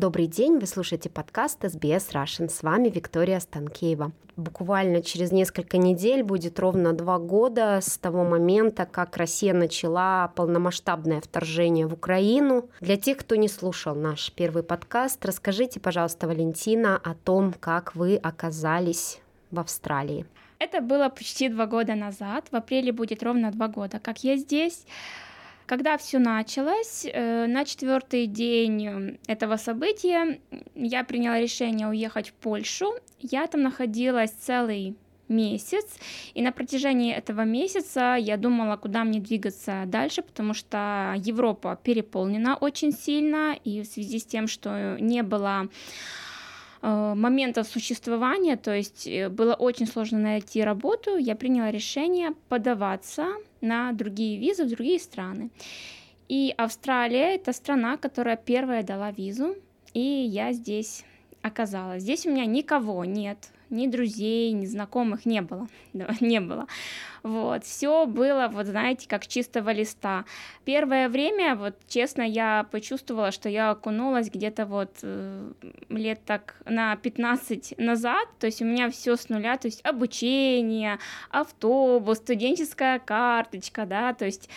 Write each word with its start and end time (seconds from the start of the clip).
Добрый 0.00 0.28
день, 0.28 0.58
вы 0.58 0.66
слушаете 0.66 1.10
подкаст 1.10 1.62
SBS 1.62 2.12
Russian. 2.14 2.48
С 2.48 2.62
вами 2.62 2.88
Виктория 2.88 3.38
Станкеева. 3.38 4.12
Буквально 4.34 5.02
через 5.02 5.30
несколько 5.30 5.76
недель 5.76 6.22
будет 6.22 6.58
ровно 6.58 6.94
два 6.94 7.18
года 7.18 7.80
с 7.82 7.98
того 7.98 8.24
момента, 8.24 8.86
как 8.86 9.18
Россия 9.18 9.52
начала 9.52 10.28
полномасштабное 10.28 11.20
вторжение 11.20 11.86
в 11.86 11.92
Украину. 11.92 12.70
Для 12.80 12.96
тех, 12.96 13.18
кто 13.18 13.36
не 13.36 13.46
слушал 13.46 13.94
наш 13.94 14.32
первый 14.32 14.62
подкаст, 14.62 15.22
расскажите, 15.26 15.80
пожалуйста, 15.80 16.26
Валентина, 16.26 16.96
о 16.96 17.12
том, 17.12 17.52
как 17.52 17.94
вы 17.94 18.16
оказались 18.16 19.20
в 19.50 19.60
Австралии. 19.60 20.24
Это 20.58 20.80
было 20.80 21.10
почти 21.10 21.50
два 21.50 21.66
года 21.66 21.94
назад. 21.94 22.46
В 22.50 22.56
апреле 22.56 22.92
будет 22.92 23.22
ровно 23.22 23.50
два 23.50 23.68
года, 23.68 23.98
как 23.98 24.24
я 24.24 24.38
здесь. 24.38 24.86
Когда 25.70 25.96
все 25.98 26.18
началось, 26.18 27.06
э, 27.06 27.46
на 27.46 27.64
четвертый 27.64 28.26
день 28.26 29.20
этого 29.28 29.56
события 29.56 30.40
я 30.74 31.04
приняла 31.04 31.40
решение 31.40 31.86
уехать 31.86 32.30
в 32.30 32.32
Польшу. 32.32 32.92
Я 33.20 33.46
там 33.46 33.62
находилась 33.62 34.32
целый 34.32 34.96
месяц, 35.28 35.86
и 36.34 36.42
на 36.42 36.50
протяжении 36.50 37.14
этого 37.14 37.42
месяца 37.42 38.16
я 38.18 38.36
думала, 38.36 38.78
куда 38.78 39.04
мне 39.04 39.20
двигаться 39.20 39.84
дальше, 39.86 40.22
потому 40.22 40.54
что 40.54 41.14
Европа 41.16 41.78
переполнена 41.80 42.56
очень 42.56 42.90
сильно, 42.90 43.54
и 43.62 43.82
в 43.82 43.86
связи 43.86 44.18
с 44.18 44.24
тем, 44.24 44.48
что 44.48 44.96
не 44.98 45.22
было 45.22 45.68
моментов 46.82 47.68
существования, 47.68 48.56
то 48.56 48.74
есть 48.74 49.06
э, 49.06 49.28
было 49.28 49.54
очень 49.54 49.86
сложно 49.86 50.18
найти 50.18 50.62
работу, 50.62 51.16
я 51.16 51.36
приняла 51.36 51.70
решение 51.70 52.32
подаваться 52.48 53.28
на 53.60 53.92
другие 53.92 54.38
визы 54.38 54.64
в 54.64 54.70
другие 54.70 54.98
страны. 54.98 55.50
И 56.28 56.54
Австралия– 56.56 57.34
это 57.36 57.52
страна, 57.52 57.96
которая 57.96 58.36
первая 58.36 58.82
дала 58.82 59.10
визу, 59.10 59.56
и 59.92 60.00
я 60.00 60.52
здесь 60.52 61.04
оказалась. 61.42 62.02
Здесь 62.02 62.24
у 62.24 62.30
меня 62.30 62.46
никого 62.46 63.04
нет, 63.04 63.50
ни 63.70 63.86
друзей, 63.86 64.52
ни 64.52 64.66
знакомых 64.66 65.26
не 65.26 65.40
было, 65.40 65.68
не 66.20 66.40
было. 66.40 66.66
Вот, 67.22 67.64
все 67.64 68.06
было, 68.06 68.48
вот 68.50 68.66
знаете, 68.66 69.08
как 69.08 69.26
чистого 69.26 69.70
листа. 69.70 70.24
Первое 70.64 71.08
время, 71.08 71.54
вот 71.54 71.74
честно, 71.88 72.22
я 72.22 72.66
почувствовала, 72.70 73.30
что 73.30 73.48
я 73.48 73.70
окунулась 73.70 74.30
где-то 74.30 74.66
вот 74.66 74.90
э, 75.02 75.52
лет 75.88 76.20
так 76.24 76.56
на 76.64 76.96
15 76.96 77.78
назад, 77.78 78.28
то 78.38 78.46
есть 78.46 78.62
у 78.62 78.64
меня 78.64 78.90
все 78.90 79.16
с 79.16 79.28
нуля, 79.28 79.56
то 79.56 79.66
есть 79.66 79.84
обучение, 79.84 80.98
автобус, 81.30 82.18
студенческая 82.18 82.98
карточка, 82.98 83.86
да, 83.86 84.14
то 84.14 84.24
есть 84.24 84.48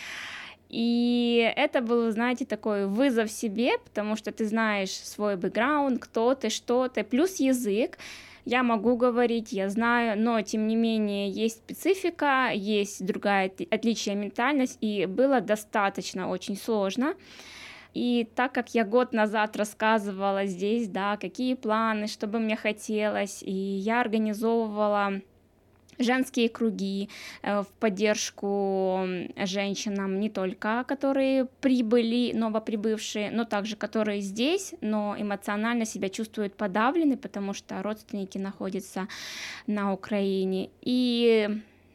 и 0.76 1.52
это 1.54 1.82
был, 1.82 2.10
знаете, 2.10 2.44
такой 2.44 2.88
вызов 2.88 3.30
себе, 3.30 3.78
потому 3.78 4.16
что 4.16 4.32
ты 4.32 4.44
знаешь 4.44 4.90
свой 4.90 5.36
бэкграунд, 5.36 6.02
кто 6.02 6.34
ты, 6.34 6.50
что 6.50 6.88
ты, 6.88 7.04
плюс 7.04 7.36
язык. 7.36 7.96
Я 8.44 8.62
могу 8.62 8.96
говорить, 8.96 9.52
я 9.52 9.70
знаю, 9.70 10.20
но 10.20 10.42
тем 10.42 10.66
не 10.66 10.76
менее 10.76 11.30
есть 11.30 11.58
специфика, 11.58 12.50
есть 12.52 13.04
другая 13.04 13.50
отличие 13.70 14.16
ментальность, 14.16 14.76
и 14.82 15.06
было 15.06 15.40
достаточно 15.40 16.28
очень 16.28 16.56
сложно. 16.56 17.14
И 17.94 18.28
так 18.34 18.52
как 18.52 18.74
я 18.74 18.84
год 18.84 19.12
назад 19.12 19.56
рассказывала 19.56 20.46
здесь, 20.46 20.88
да, 20.88 21.16
какие 21.16 21.54
планы, 21.54 22.06
что 22.06 22.26
бы 22.26 22.38
мне 22.38 22.56
хотелось, 22.56 23.42
и 23.42 23.52
я 23.52 24.00
организовывала 24.00 25.22
женские 25.98 26.48
круги 26.48 27.08
э, 27.42 27.62
в 27.62 27.68
поддержку 27.80 29.06
женщинам 29.36 30.20
не 30.20 30.30
только, 30.30 30.84
которые 30.86 31.46
прибыли, 31.60 32.32
новоприбывшие, 32.34 33.30
но 33.30 33.44
также 33.44 33.76
которые 33.76 34.20
здесь, 34.20 34.74
но 34.80 35.14
эмоционально 35.18 35.84
себя 35.84 36.08
чувствуют 36.08 36.54
подавлены, 36.54 37.16
потому 37.16 37.54
что 37.54 37.82
родственники 37.82 38.38
находятся 38.38 39.08
на 39.66 39.92
Украине. 39.92 40.70
И 40.80 41.48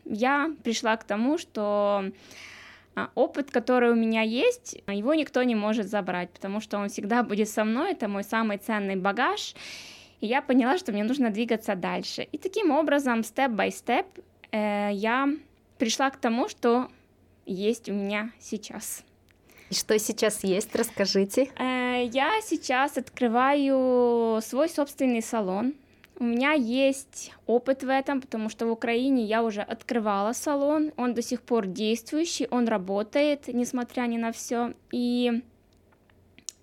я 0.06 0.54
пришла 0.64 0.98
к 0.98 1.04
тому, 1.04 1.38
что 1.38 2.06
а, 2.96 3.10
опыт, 3.16 3.52
который 3.52 3.92
у 3.92 3.96
меня 3.96 4.22
есть, 4.22 4.82
его 4.88 5.14
никто 5.14 5.44
не 5.44 5.56
может 5.56 5.88
забрать, 5.88 6.30
потому 6.32 6.60
что 6.62 6.78
он 6.78 6.90
всегда 6.90 7.24
будет 7.24 7.50
со 7.50 7.64
мной, 7.64 7.92
это 7.92 8.08
мой 8.08 8.24
самый 8.24 8.58
ценный 8.58 8.96
багаж, 8.96 9.56
и 10.22 10.28
я 10.28 10.42
поняла, 10.42 10.78
что 10.78 10.92
мне 10.92 11.04
нужно 11.04 11.30
двигаться 11.30 11.76
дальше. 11.76 12.28
И 12.32 12.38
таким 12.38 12.72
образом, 12.72 13.24
степ-бай-степ, 13.24 14.06
э, 14.52 14.90
я 14.94 15.30
пришла 15.78 16.10
к 16.10 16.18
тому, 16.18 16.50
что 16.50 16.90
есть 17.46 17.90
у 17.90 17.94
меня 17.94 18.32
сейчас. 18.40 19.04
И 19.70 19.76
что 19.76 19.98
сейчас 20.00 20.44
есть, 20.44 20.76
расскажите. 20.76 21.50
Э, 21.58 22.04
я 22.12 22.42
сейчас 22.44 22.98
открываю 22.98 24.42
свой 24.42 24.70
собственный 24.70 25.22
салон. 25.22 25.74
У 26.20 26.26
меня 26.26 26.52
есть 26.52 27.32
опыт 27.46 27.84
в 27.84 27.90
этом, 27.90 28.20
потому 28.20 28.50
что 28.50 28.66
в 28.66 28.72
Украине 28.72 29.24
я 29.24 29.42
уже 29.42 29.62
открывала 29.62 30.34
салон, 30.34 30.92
он 30.98 31.14
до 31.14 31.22
сих 31.22 31.42
пор 31.42 31.66
действующий, 31.66 32.46
он 32.52 32.68
работает, 32.68 33.48
несмотря 33.48 34.02
ни 34.02 34.18
на 34.18 34.34
все. 34.34 34.74
И 34.92 35.42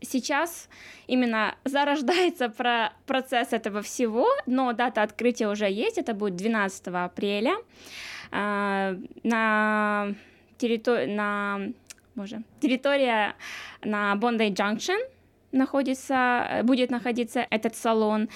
сейчас 0.00 0.68
именно 1.06 1.56
зарождается 1.64 2.48
про 2.48 2.92
процесс 3.06 3.52
этого 3.52 3.82
всего, 3.82 4.28
но 4.46 4.72
дата 4.72 5.02
открытия 5.02 5.48
уже 5.48 5.70
есть, 5.70 5.98
это 5.98 6.14
будет 6.14 6.36
12 6.36 6.88
апреля. 6.88 7.56
Э, 8.32 8.96
на 9.22 10.14
территории, 10.58 11.06
на, 11.06 11.60
боже, 12.14 12.42
территория 12.60 13.34
на 13.82 14.14
Bondi 14.14 14.50
Junction 14.54 14.98
находится, 15.52 16.60
будет 16.64 16.90
находиться 16.90 17.46
этот 17.50 17.76
салон, 17.76 18.28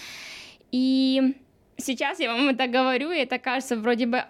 и 0.72 1.34
сейчас 1.76 2.20
я 2.20 2.32
вам 2.32 2.48
это 2.48 2.66
говорю, 2.66 3.10
и 3.10 3.18
это 3.18 3.38
кажется 3.38 3.76
вроде 3.76 4.06
бы 4.06 4.24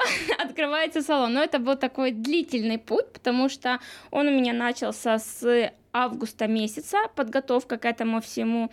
открывается 0.38 1.02
салон. 1.02 1.34
Но 1.34 1.42
это 1.42 1.58
был 1.58 1.76
такой 1.76 2.12
длительный 2.12 2.78
путь, 2.78 3.12
потому 3.12 3.48
что 3.48 3.78
он 4.10 4.28
у 4.28 4.30
меня 4.30 4.52
начался 4.52 5.18
с 5.18 5.72
августа 5.92 6.46
месяца, 6.46 6.98
подготовка 7.14 7.76
к 7.76 7.84
этому 7.84 8.20
всему. 8.20 8.70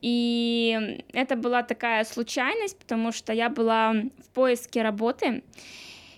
И 0.00 1.02
это 1.12 1.36
была 1.36 1.62
такая 1.62 2.04
случайность, 2.04 2.78
потому 2.78 3.12
что 3.12 3.32
я 3.32 3.48
была 3.48 3.92
в 3.92 4.30
поиске 4.34 4.82
работы. 4.82 5.42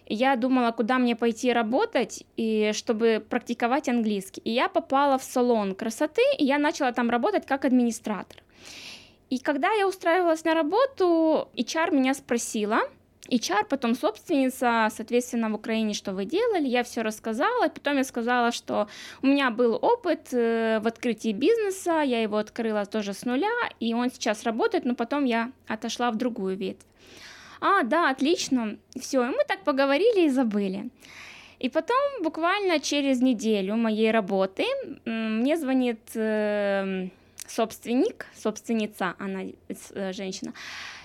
Я 0.06 0.37
думала, 0.37 0.71
куда 0.72 0.99
мне 0.99 1.16
пойти 1.16 1.50
работать, 1.53 2.25
и 2.37 2.72
чтобы 2.75 3.25
практиковать 3.26 3.88
английский. 3.88 4.43
И 4.44 4.50
я 4.50 4.69
попала 4.69 5.16
в 5.19 5.25
салон 5.25 5.75
красоты, 5.75 6.22
и 6.38 6.44
я 6.44 6.59
начала 6.59 6.93
там 6.93 7.09
работать 7.09 7.47
как 7.47 7.65
администратор. 7.65 8.43
И 9.31 9.38
когда 9.38 9.72
я 9.72 9.88
устраивалась 9.88 10.44
на 10.44 10.55
работу, 10.55 11.49
HR 11.56 11.91
меня 11.91 12.12
спросила, 12.12 12.81
HR, 13.30 13.64
потом 13.68 13.94
собственница, 13.94 14.88
соответственно, 14.94 15.48
в 15.50 15.54
Украине, 15.54 15.94
что 15.94 16.12
вы 16.12 16.26
делали, 16.26 16.68
я 16.68 16.82
все 16.82 17.02
рассказала, 17.02 17.68
потом 17.68 17.96
я 17.96 18.04
сказала, 18.04 18.52
что 18.52 18.88
у 19.22 19.26
меня 19.26 19.50
был 19.50 19.78
опыт 19.80 20.28
э, 20.32 20.80
в 20.80 20.86
открытии 20.86 21.32
бизнеса, 21.32 22.02
я 22.02 22.20
его 22.20 22.36
открыла 22.36 22.84
тоже 22.84 23.14
с 23.14 23.24
нуля, 23.24 23.52
и 23.80 23.94
он 23.94 24.10
сейчас 24.10 24.42
работает, 24.42 24.84
но 24.84 24.94
потом 24.94 25.24
я 25.24 25.52
отошла 25.66 26.10
в 26.10 26.16
другую 26.16 26.56
ветвь. 26.56 26.84
А, 27.60 27.82
да, 27.82 28.10
отлично, 28.10 28.76
все, 29.00 29.24
и 29.24 29.28
мы 29.28 29.42
так 29.48 29.64
поговорили 29.64 30.26
и 30.26 30.30
забыли. 30.30 30.90
И 31.58 31.70
потом 31.70 31.96
буквально 32.22 32.78
через 32.78 33.22
неделю 33.22 33.76
моей 33.76 34.10
работы 34.10 34.66
мне 35.06 35.56
звонит 35.56 36.00
э, 36.14 37.08
собственник, 37.46 38.26
собственница, 38.36 39.14
она 39.18 39.44
э, 39.44 40.12
женщина, 40.12 40.52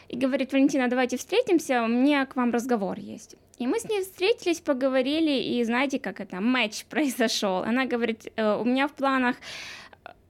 и 0.09 0.17
говорит, 0.17 0.51
Валентина, 0.53 0.87
давайте 0.87 1.17
встретимся, 1.17 1.83
у 1.83 1.87
меня 1.87 2.25
к 2.25 2.35
вам 2.35 2.51
разговор 2.51 2.97
есть. 2.99 3.35
И 3.59 3.67
мы 3.67 3.79
с 3.79 3.87
ней 3.87 4.01
встретились, 4.01 4.59
поговорили, 4.59 5.31
и 5.31 5.63
знаете, 5.63 5.99
как 5.99 6.19
это, 6.19 6.41
матч 6.41 6.85
произошел. 6.89 7.57
Она 7.57 7.85
говорит, 7.85 8.31
«Э, 8.35 8.57
у 8.59 8.65
меня 8.65 8.87
в 8.87 8.93
планах 8.93 9.35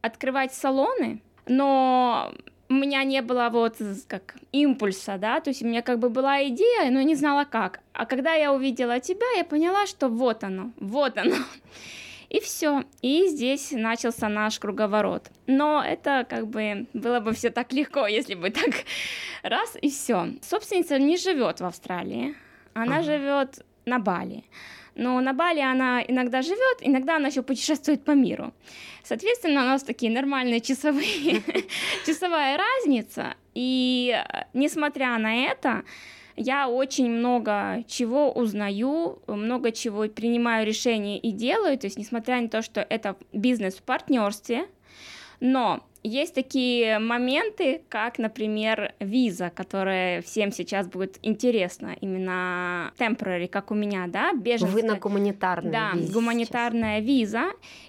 открывать 0.01 0.53
салоны, 0.53 1.21
но 1.47 2.33
у 2.69 2.73
меня 2.73 3.03
не 3.03 3.21
было 3.21 3.49
вот 3.51 3.77
как 4.07 4.35
импульса, 4.51 5.17
да, 5.17 5.39
то 5.39 5.49
есть 5.49 5.63
у 5.63 5.67
меня 5.67 5.81
как 5.81 5.99
бы 5.99 6.09
была 6.09 6.43
идея, 6.47 6.91
но 6.91 7.01
не 7.01 7.15
знала 7.15 7.45
как. 7.45 7.79
А 7.93 8.05
когда 8.05 8.33
я 8.33 8.53
увидела 8.53 8.99
тебя, 8.99 9.25
я 9.37 9.43
поняла, 9.43 9.87
что 9.87 10.09
вот 10.09 10.43
оно, 10.43 10.71
вот 10.77 11.17
оно. 11.17 11.35
И 12.29 12.39
все. 12.39 12.83
И 13.01 13.27
здесь 13.27 13.71
начался 13.71 14.29
наш 14.29 14.59
круговорот. 14.59 15.31
Но 15.47 15.83
это 15.83 16.25
как 16.29 16.47
бы 16.47 16.85
было 16.93 17.19
бы 17.19 17.33
все 17.33 17.49
так 17.49 17.73
легко, 17.73 18.07
если 18.07 18.35
бы 18.35 18.51
так 18.51 18.69
раз 19.43 19.75
и 19.81 19.89
все. 19.89 20.33
Собственница 20.41 20.99
не 20.99 21.17
живет 21.17 21.59
в 21.59 21.65
Австралии. 21.65 22.35
Она 22.73 22.97
ага. 22.97 23.03
живет 23.03 23.65
на 23.85 23.99
Бали. 23.99 24.43
Но 24.95 25.21
на 25.21 25.33
Бали 25.33 25.61
она 25.61 26.01
иногда 26.01 26.41
живет, 26.41 26.77
иногда 26.81 27.15
она 27.15 27.29
еще 27.29 27.41
путешествует 27.41 28.03
по 28.03 28.11
миру. 28.11 28.53
Соответственно, 29.03 29.61
у 29.61 29.65
нас 29.65 29.83
такие 29.83 30.11
нормальные 30.11 30.61
часовые, 30.61 31.41
часовая 32.05 32.57
разница. 32.57 33.35
И 33.55 34.13
э, 34.13 34.43
несмотря 34.53 35.17
на 35.17 35.45
это, 35.45 35.83
я 36.39 36.69
очень 36.69 37.09
много 37.11 37.83
чего 37.87 38.31
узнаю, 38.31 39.19
много 39.27 39.71
чего 39.73 40.07
принимаю 40.07 40.65
решения 40.65 41.19
и 41.19 41.31
делаю, 41.31 41.77
то 41.77 41.87
есть 41.87 41.97
несмотря 41.97 42.39
на 42.41 42.47
то, 42.47 42.61
что 42.61 42.79
это 42.81 43.17
бизнес 43.33 43.75
в 43.75 43.83
партнерстве, 43.83 44.65
но 45.41 45.83
есть 46.01 46.33
такие 46.33 46.97
моменты, 46.99 47.81
как, 47.89 48.19
например, 48.19 48.93
виза, 49.01 49.51
которая 49.53 50.21
всем 50.21 50.53
сейчас 50.53 50.87
будет 50.87 51.19
интересна, 51.23 51.93
именно 51.99 52.93
temporary, 52.97 53.49
как 53.49 53.71
у 53.71 53.75
меня, 53.75 54.07
да, 54.07 54.31
беженская. 54.33 54.81
Вы 54.81 54.83
на 54.83 54.95
гуманитарной 54.95 55.71
Да, 55.71 55.91
визе 55.93 56.13
гуманитарная 56.13 56.99
сейчас. 56.99 57.07
виза. 57.07 57.43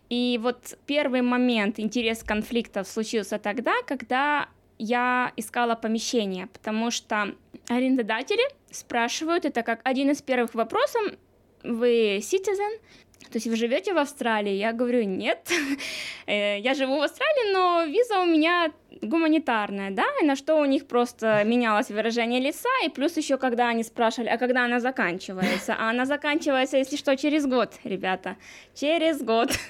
И 0.09 0.41
вот 0.43 0.77
первый 0.87 1.23
момент 1.23 1.79
интерес 1.79 2.25
конфликтов 2.25 2.89
случился 2.89 3.39
тогда, 3.39 3.75
когда 3.87 4.49
я 4.81 5.33
искала 5.37 5.75
помещение, 5.75 6.47
потому 6.47 6.91
что 6.91 7.35
арендодатели 7.69 8.43
спрашивают, 8.71 9.45
это 9.45 9.63
как 9.63 9.81
один 9.85 10.11
из 10.11 10.23
первых 10.23 10.55
вопросов, 10.55 11.03
вы 11.63 12.17
citizen, 12.19 12.81
то 13.31 13.37
есть 13.37 13.47
вы 13.47 13.57
живете 13.57 13.93
в 13.93 13.99
Австралии? 13.99 14.55
Я 14.55 14.73
говорю, 14.73 15.05
нет, 15.05 15.49
э, 16.27 16.59
я 16.61 16.75
живу 16.75 16.97
в 16.99 17.03
Австралии, 17.03 17.53
но 17.53 17.85
виза 17.85 18.21
у 18.21 18.25
меня 18.25 18.73
гуманитарная, 19.03 19.91
да, 19.91 20.07
и 20.23 20.25
на 20.25 20.35
что 20.35 20.57
у 20.57 20.65
них 20.65 20.87
просто 20.87 21.45
менялось 21.45 21.91
выражение 21.91 22.41
лица, 22.41 22.71
и 22.85 22.89
плюс 22.89 23.19
еще, 23.19 23.37
когда 23.37 23.69
они 23.69 23.85
спрашивали, 23.85 24.31
а 24.31 24.39
когда 24.39 24.65
она 24.65 24.81
заканчивается, 24.81 25.77
а 25.79 25.91
она 25.91 26.07
заканчивается, 26.07 26.79
если 26.79 26.97
что, 26.97 27.17
через 27.17 27.47
год, 27.47 27.75
ребята, 27.85 28.37
через 28.75 29.23
год. 29.23 29.51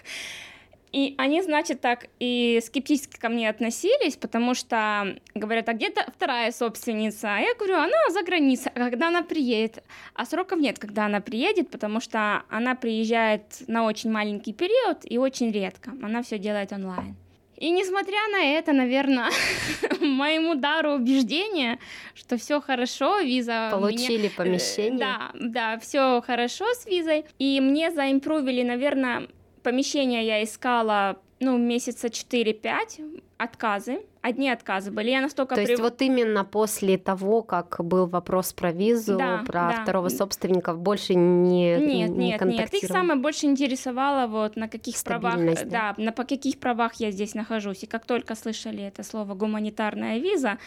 И 0.93 1.15
они, 1.19 1.41
значит, 1.43 1.81
так 1.81 2.09
и 2.19 2.61
скептически 2.65 3.19
ко 3.19 3.29
мне 3.29 3.49
относились, 3.49 4.17
потому 4.17 4.55
что 4.55 5.17
говорят, 5.35 5.69
а 5.69 5.73
где-то 5.73 6.05
вторая 6.15 6.51
собственница? 6.51 7.37
А 7.37 7.39
я 7.39 7.55
говорю, 7.55 7.77
она 7.77 8.11
за 8.11 8.23
границей, 8.23 8.73
а 8.75 8.91
когда 8.91 9.09
она 9.09 9.23
приедет? 9.23 9.85
А 10.15 10.27
сроков 10.27 10.59
нет, 10.59 10.79
когда 10.79 11.07
она 11.07 11.21
приедет, 11.21 11.71
потому 11.71 12.01
что 12.01 12.43
она 12.49 12.75
приезжает 12.75 13.43
на 13.69 13.85
очень 13.85 14.11
маленький 14.11 14.53
период 14.53 14.99
и 15.05 15.19
очень 15.19 15.53
редко. 15.53 15.93
Она 16.03 16.23
все 16.23 16.39
делает 16.39 16.73
онлайн. 16.73 17.17
И 17.61 17.71
несмотря 17.71 18.19
на 18.33 18.43
это, 18.43 18.73
наверное, 18.73 19.31
моему 20.01 20.55
дару 20.55 20.95
убеждения, 20.95 21.79
что 22.15 22.39
все 22.39 22.59
хорошо, 22.61 23.21
виза 23.21 23.69
получили 23.71 24.23
меня... 24.23 24.29
Э, 24.29 24.37
помещение. 24.37 24.99
Да, 24.99 25.31
да, 25.35 25.79
все 25.79 26.23
хорошо 26.27 26.65
с 26.73 26.87
визой. 26.87 27.27
И 27.39 27.61
мне 27.61 27.91
заимпровили, 27.91 28.63
наверное, 28.63 29.29
помещение 29.63 30.27
я 30.27 30.43
искала, 30.43 31.21
ну, 31.41 31.59
месяца 31.59 32.09
4-5, 32.09 33.23
отказы 33.39 34.03
одни 34.23 34.51
отказы 34.51 34.91
были. 34.91 35.11
Я 35.11 35.21
настолько 35.21 35.55
То 35.55 35.61
есть 35.63 35.75
прив... 35.75 35.81
вот 35.81 36.03
именно 36.03 36.45
после 36.45 36.99
того, 36.99 37.43
как 37.43 37.77
был 37.83 38.07
вопрос 38.07 38.53
про 38.53 38.71
визу, 38.71 39.17
да, 39.17 39.43
про 39.47 39.73
да. 39.73 39.83
второго 39.83 40.09
собственника, 40.09 40.75
больше 40.75 41.15
не 41.15 41.77
Нет, 41.77 42.11
не 42.11 42.29
нет, 42.31 42.45
нет. 42.45 42.75
Их 42.75 42.89
самое 42.89 43.19
больше 43.19 43.47
интересовало 43.47 44.27
вот 44.27 44.57
на 44.57 44.69
каких 44.69 45.03
правах, 45.03 45.37
да? 45.37 45.65
да, 45.65 45.95
на 45.97 46.13
по 46.13 46.25
каких 46.25 46.59
правах 46.59 46.95
я 46.95 47.11
здесь 47.11 47.35
нахожусь. 47.35 47.83
И 47.83 47.87
как 47.87 48.05
только 48.05 48.35
слышали 48.35 48.85
это 48.85 49.03
слово 49.03 49.35
гуманитарная 49.35 50.19
виза, 50.19 50.59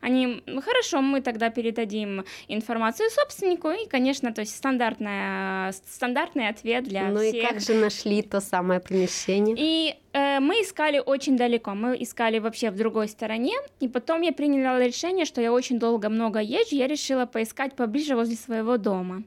они, 0.00 0.42
хорошо, 0.46 1.02
мы 1.02 1.20
тогда 1.20 1.50
передадим 1.50 2.24
информацию 2.48 3.10
собственнику 3.10 3.70
и, 3.70 3.86
конечно, 3.86 4.32
то 4.32 4.40
есть 4.40 4.56
стандартная, 4.56 5.72
стандартный 5.72 6.48
ответ 6.48 6.84
для 6.84 7.08
ну 7.08 7.18
всех. 7.18 7.32
Ну 7.32 7.38
и 7.38 7.42
как 7.42 7.60
же 7.60 7.74
нашли 7.74 8.22
то 8.22 8.40
самое 8.40 8.80
помещение? 8.80 9.54
И 9.58 9.94
э, 10.12 10.40
мы 10.40 10.54
искали 10.62 11.02
очень 11.04 11.36
далеко, 11.36 11.74
мы 11.74 11.96
искали 12.02 12.38
вообще 12.38 12.70
в 12.70 12.76
другой 12.76 13.01
другой 13.02 13.08
стороне. 13.08 13.52
И 13.80 13.88
потом 13.88 14.22
я 14.22 14.32
приняла 14.32 14.78
решение, 14.78 15.24
что 15.24 15.40
я 15.40 15.52
очень 15.52 15.78
долго 15.78 16.08
много 16.08 16.38
езжу, 16.38 16.76
я 16.76 16.86
решила 16.86 17.26
поискать 17.26 17.74
поближе 17.74 18.14
возле 18.14 18.36
своего 18.36 18.76
дома. 18.76 19.22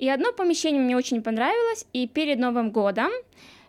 И 0.00 0.08
одно 0.08 0.32
помещение 0.32 0.80
мне 0.80 0.96
очень 0.96 1.22
понравилось, 1.22 1.86
и 1.92 2.08
перед 2.08 2.38
Новым 2.38 2.70
годом 2.70 3.10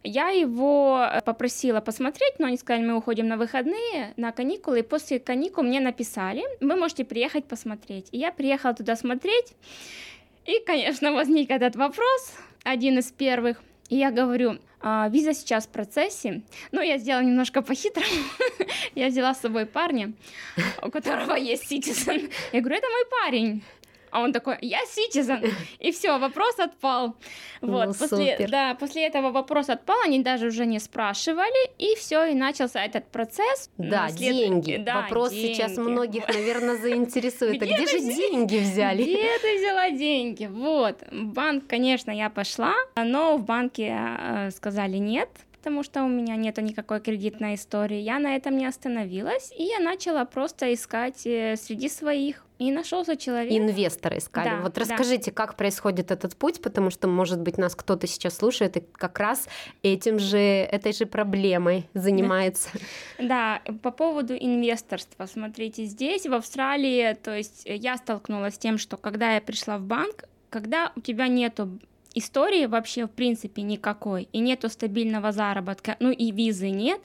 я 0.03 0.29
его 0.29 0.99
э, 0.99 1.21
попросила 1.21 1.81
посмотреть, 1.81 2.39
но 2.39 2.47
они 2.47 2.57
сказали, 2.57 2.85
мы 2.85 2.95
уходим 2.95 3.27
на 3.27 3.37
выходные, 3.37 4.13
на 4.17 4.31
каникулы, 4.31 4.79
и 4.79 4.83
после 4.83 5.19
каникул 5.19 5.63
мне 5.63 5.79
написали, 5.79 6.41
вы 6.59 6.75
можете 6.75 7.03
приехать 7.03 7.45
посмотреть. 7.45 8.07
И 8.11 8.17
я 8.17 8.31
приехала 8.31 8.73
туда 8.73 8.95
смотреть, 8.95 9.53
и, 10.47 10.59
конечно, 10.65 11.11
возник 11.15 11.51
этот 11.51 11.75
вопрос, 11.75 12.33
один 12.63 12.97
из 12.97 13.11
первых, 13.11 13.61
и 13.93 13.97
я 13.97 14.09
говорю, 14.09 14.57
а, 14.81 15.07
виза 15.09 15.35
сейчас 15.35 15.67
в 15.67 15.69
процессе. 15.69 16.41
Но 16.71 16.81
я 16.81 16.97
сделала 16.97 17.21
немножко 17.21 17.61
по-хитрому. 17.61 18.07
я 18.95 19.07
взяла 19.07 19.35
с 19.35 19.41
собой 19.41 19.67
парня, 19.67 20.13
у 20.81 20.89
которого 20.89 21.35
есть 21.35 21.71
citizen. 21.71 22.31
Я 22.51 22.61
говорю, 22.61 22.77
это 22.77 22.87
мой 22.89 23.05
парень. 23.21 23.63
А 24.13 24.21
он 24.21 24.31
такой, 24.31 24.57
я 24.61 24.77
citizen. 24.83 25.51
И 25.79 25.91
все, 25.91 26.19
вопрос 26.19 26.59
отпал. 26.59 27.15
Вот, 27.61 27.87
ну, 27.87 27.93
после, 27.93 28.07
супер. 28.37 28.51
да, 28.51 28.75
после 28.75 29.07
этого 29.07 29.31
вопрос 29.31 29.69
отпал, 29.69 29.97
они 30.05 30.19
даже 30.19 30.47
уже 30.47 30.67
не 30.67 30.79
спрашивали, 30.79 31.71
и 31.79 31.95
все, 31.95 32.25
и 32.25 32.35
начался 32.35 32.85
этот 32.85 33.07
процесс. 33.07 33.71
Да, 33.79 34.09
След... 34.09 34.35
деньги. 34.35 34.77
Да, 34.77 35.01
Вопрос 35.01 35.31
деньги. 35.31 35.53
сейчас 35.53 35.77
многих, 35.77 36.27
наверное, 36.27 36.77
заинтересует. 36.77 37.59
А 37.61 37.65
где 37.65 37.87
же 37.87 37.99
деньги 37.99 38.57
взяли? 38.57 39.01
Где 39.01 39.39
ты 39.41 39.57
взяла 39.57 39.89
деньги? 39.89 40.45
Вот, 40.45 41.01
банк, 41.11 41.65
конечно, 41.67 42.11
я 42.11 42.29
пошла, 42.29 42.75
но 42.95 43.37
в 43.37 43.45
банке 43.45 43.97
э, 43.97 44.51
сказали 44.51 44.97
нет, 44.97 45.29
потому 45.57 45.81
что 45.81 46.03
у 46.03 46.07
меня 46.07 46.35
нету 46.35 46.61
никакой 46.61 46.99
кредитной 46.99 47.55
истории. 47.55 47.97
Я 47.97 48.19
на 48.19 48.35
этом 48.35 48.57
не 48.57 48.67
остановилась, 48.67 49.51
и 49.57 49.63
я 49.63 49.79
начала 49.79 50.25
просто 50.25 50.71
искать 50.71 51.25
э, 51.25 51.55
среди 51.55 51.89
своих. 51.89 52.45
И 52.63 52.71
нашелся 52.71 53.17
человек. 53.17 53.51
Инвестора 53.51 54.17
искали. 54.17 54.45
Да, 54.47 54.61
вот 54.61 54.77
расскажите, 54.77 55.31
да. 55.31 55.35
как 55.35 55.57
происходит 55.57 56.11
этот 56.11 56.37
путь, 56.37 56.61
потому 56.61 56.91
что, 56.91 57.09
может 57.09 57.41
быть, 57.41 57.57
нас 57.57 57.75
кто-то 57.75 58.07
сейчас 58.07 58.37
слушает 58.37 58.77
и 58.77 58.83
как 58.93 59.19
раз 59.19 59.49
этим 59.81 60.17
же, 60.17 60.37
этой 60.37 60.93
же 60.93 61.05
проблемой 61.05 61.89
занимается. 61.93 62.69
Да, 63.19 63.61
по 63.81 63.91
поводу 63.91 64.33
инвесторства. 64.33 65.25
Смотрите, 65.25 65.83
здесь, 65.83 66.25
в 66.25 66.33
Австралии, 66.33 67.17
то 67.21 67.35
есть 67.35 67.63
я 67.65 67.97
столкнулась 67.97 68.55
с 68.55 68.57
тем, 68.57 68.77
что 68.77 68.95
когда 68.95 69.33
я 69.33 69.41
пришла 69.41 69.77
в 69.77 69.81
банк, 69.81 70.23
когда 70.49 70.93
у 70.95 71.01
тебя 71.01 71.27
нету 71.27 71.79
истории 72.15 72.65
вообще 72.65 73.07
в 73.07 73.11
принципе 73.11 73.61
никакой, 73.61 74.29
и 74.31 74.39
нету 74.39 74.69
стабильного 74.69 75.33
заработка, 75.33 75.97
ну 75.99 76.11
и 76.11 76.31
визы 76.31 76.69
нет, 76.69 77.01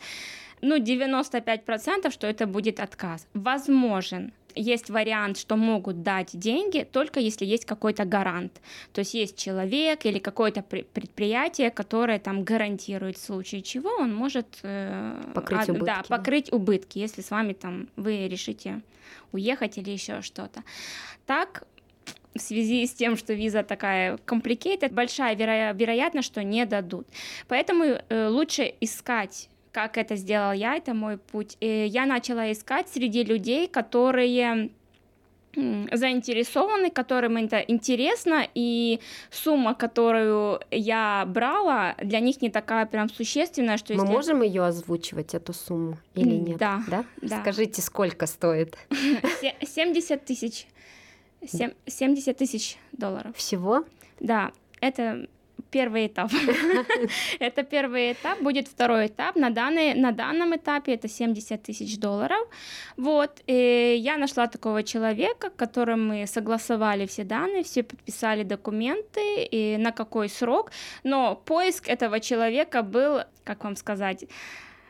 ну 0.60 0.78
95% 0.78 2.12
что 2.12 2.28
это 2.28 2.46
будет 2.46 2.78
отказ. 2.78 3.26
Возможен, 3.34 4.32
есть 4.55 4.91
вариант, 4.91 5.39
что 5.39 5.56
могут 5.56 6.03
дать 6.03 6.31
деньги 6.33 6.87
только 6.91 7.21
если 7.21 7.45
есть 7.45 7.65
какой-то 7.65 8.05
гарант. 8.05 8.61
То 8.93 9.00
есть 9.00 9.15
есть 9.15 9.37
человек 9.37 10.05
или 10.06 10.19
какое-то 10.19 10.62
предприятие, 10.62 11.71
которое 11.71 12.19
там 12.19 12.45
гарантирует 12.45 13.17
в 13.17 13.25
случае 13.25 13.62
чего 13.62 13.91
он 13.91 14.15
может 14.15 14.47
э, 14.62 15.23
покрыть, 15.35 15.69
а, 15.69 15.73
убытки. 15.73 15.87
Да, 15.87 16.03
покрыть 16.09 16.53
убытки, 16.53 16.99
если 16.99 17.23
с 17.23 17.31
вами 17.31 17.53
там 17.53 17.89
вы 17.97 18.29
решите 18.29 18.83
уехать 19.32 19.79
или 19.79 19.91
еще 19.91 20.22
что-то. 20.22 20.63
Так 21.27 21.65
в 22.34 22.41
связи 22.41 22.87
с 22.87 22.93
тем, 22.93 23.17
что 23.17 23.34
виза 23.34 23.63
такая 23.63 24.17
complicated, 24.27 24.93
большая 24.93 25.34
веро- 25.34 25.77
вероятность, 25.77 26.29
что 26.29 26.43
не 26.43 26.65
дадут. 26.67 27.06
Поэтому 27.49 27.84
э, 27.84 28.29
лучше 28.29 28.75
искать 28.81 29.49
как 29.79 29.97
это 29.97 30.17
сделал 30.17 30.53
я, 30.53 30.75
это 30.75 30.93
мой 30.93 31.19
путь. 31.19 31.56
И 31.61 31.87
я 31.87 32.05
начала 32.05 32.51
искать 32.51 32.89
среди 32.89 33.23
людей, 33.23 33.69
которые 33.69 34.70
заинтересованы, 35.55 36.91
которым 36.91 37.37
это 37.37 37.58
интересно, 37.58 38.47
и 38.55 39.01
сумма, 39.31 39.75
которую 39.75 40.61
я 40.70 41.25
брала, 41.27 41.94
для 42.03 42.20
них 42.20 42.43
не 42.43 42.51
такая 42.51 42.87
прям 42.87 43.08
существенная, 43.08 43.77
что... 43.77 43.94
Мы 43.94 44.05
можем 44.05 44.43
ее 44.43 44.65
озвучивать, 44.65 45.35
эту 45.35 45.53
сумму, 45.53 45.99
или 46.15 46.35
нет? 46.35 46.58
Да. 46.58 46.82
да? 46.89 47.05
да. 47.23 47.41
Скажите, 47.41 47.82
сколько 47.82 48.27
стоит? 48.27 48.77
70 49.63 50.25
тысяч 50.25 50.67
70 51.43 52.37
тысяч 52.37 52.77
долларов. 52.93 53.37
Всего? 53.37 53.85
Да, 54.20 54.53
это 54.81 55.29
первый 55.70 56.06
этап. 56.06 56.31
это 57.41 57.63
первый 57.63 58.13
этап, 58.13 58.41
будет 58.41 58.69
второй 58.69 59.06
этап. 59.06 59.37
На, 59.37 59.51
данный, 59.51 59.94
на 59.94 60.13
данном 60.13 60.55
этапе 60.55 60.94
это 60.94 61.08
70 61.08 61.63
тысяч 61.63 61.98
долларов. 61.98 62.39
Вот, 62.96 63.43
я 63.46 64.17
нашла 64.17 64.46
такого 64.46 64.82
человека, 64.82 65.51
которым 65.51 66.08
мы 66.08 66.27
согласовали 66.27 67.06
все 67.06 67.25
данные, 67.25 67.63
все 67.63 67.82
подписали 67.82 68.43
документы, 68.44 69.44
и 69.44 69.77
на 69.79 69.93
какой 69.93 70.29
срок. 70.29 70.70
Но 71.05 71.37
поиск 71.37 71.89
этого 71.89 72.20
человека 72.20 72.82
был, 72.82 73.20
как 73.44 73.65
вам 73.65 73.77
сказать, 73.77 74.25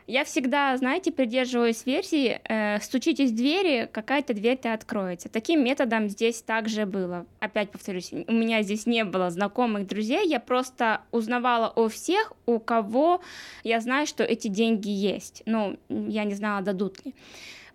я 0.09 0.23
всегда, 0.23 0.75
знаете, 0.75 1.11
придерживаюсь 1.11 1.85
версии, 1.85 2.41
э, 2.43 2.79
стучитесь 2.79 3.29
в 3.29 3.35
двери, 3.35 3.87
какая-то 3.91 4.33
дверь-то 4.33 4.73
откроется. 4.73 5.29
Таким 5.29 5.63
методом 5.63 6.09
здесь 6.09 6.41
также 6.41 6.87
было. 6.87 7.27
Опять 7.39 7.69
повторюсь, 7.69 8.11
у 8.11 8.31
меня 8.31 8.63
здесь 8.63 8.87
не 8.87 9.03
было 9.05 9.29
знакомых 9.29 9.85
друзей, 9.85 10.27
я 10.27 10.39
просто 10.39 11.01
узнавала 11.11 11.67
о 11.75 11.89
всех, 11.89 12.33
у 12.47 12.57
кого 12.59 13.21
я 13.63 13.79
знаю, 13.81 14.07
что 14.07 14.23
эти 14.23 14.47
деньги 14.47 14.89
есть. 14.89 15.43
Ну, 15.45 15.77
я 15.89 16.23
не 16.23 16.33
знала, 16.33 16.63
дадут 16.63 17.05
ли. 17.05 17.13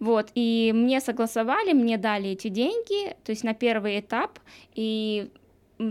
Вот, 0.00 0.32
и 0.34 0.72
мне 0.74 1.00
согласовали, 1.00 1.72
мне 1.72 1.98
дали 1.98 2.30
эти 2.30 2.48
деньги, 2.48 3.14
то 3.22 3.30
есть 3.30 3.44
на 3.44 3.54
первый 3.54 4.00
этап, 4.00 4.40
и 4.74 5.30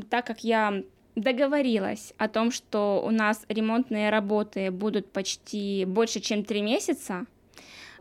так 0.10 0.28
как 0.28 0.44
я 0.44 0.84
договорилась 1.16 2.14
о 2.18 2.28
том, 2.28 2.52
что 2.52 3.04
у 3.06 3.12
нас 3.12 3.46
ремонтные 3.48 4.10
работы 4.10 4.72
будут 4.72 5.12
почти 5.12 5.86
больше, 5.86 6.20
чем 6.20 6.44
три 6.44 6.62
месяца, 6.62 7.26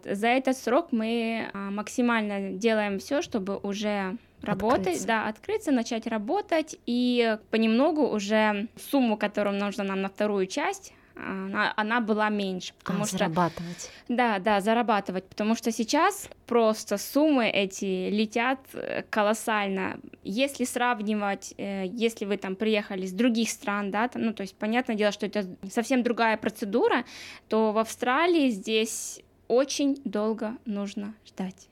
За 0.04 0.26
этот 0.26 0.56
срок 0.56 0.88
мы 0.90 1.48
а, 1.52 1.70
максимально 1.70 2.52
делаем 2.52 2.98
все, 2.98 3.22
чтобы 3.22 3.58
уже 3.58 4.16
работать, 4.42 4.78
открыться. 4.80 5.06
да, 5.06 5.28
открыться, 5.28 5.70
начать 5.70 6.06
работать 6.06 6.76
и 6.86 7.38
понемногу 7.50 8.08
уже 8.08 8.66
сумму, 8.90 9.16
которую 9.16 9.58
нужно 9.58 9.84
нам 9.84 10.02
на 10.02 10.08
вторую 10.08 10.46
часть, 10.46 10.92
она, 11.16 11.72
она 11.76 12.00
была 12.00 12.28
меньше, 12.28 12.72
потому 12.78 13.02
а, 13.02 13.06
что 13.06 13.18
зарабатывать. 13.18 13.90
Да, 14.08 14.38
да, 14.38 14.60
зарабатывать, 14.60 15.24
потому 15.28 15.54
что 15.54 15.70
сейчас 15.72 16.28
просто 16.46 16.98
суммы 16.98 17.48
эти 17.48 18.10
летят 18.10 18.60
э, 18.72 19.02
колоссально. 19.10 20.00
Если 20.24 20.64
сравнивать, 20.64 21.54
э, 21.58 21.86
если 21.86 22.24
вы 22.24 22.36
там 22.36 22.56
приехали 22.56 23.06
с 23.06 23.12
других 23.12 23.50
стран, 23.50 23.90
да, 23.90 24.08
там, 24.08 24.22
ну 24.22 24.32
то 24.32 24.42
есть 24.42 24.56
понятное 24.56 24.96
дело, 24.96 25.12
что 25.12 25.26
это 25.26 25.46
совсем 25.70 26.02
другая 26.02 26.36
процедура, 26.36 27.04
то 27.48 27.72
в 27.72 27.78
Австралии 27.78 28.50
здесь 28.50 29.20
очень 29.48 30.00
долго 30.04 30.56
нужно 30.64 31.14
ждать. 31.26 31.68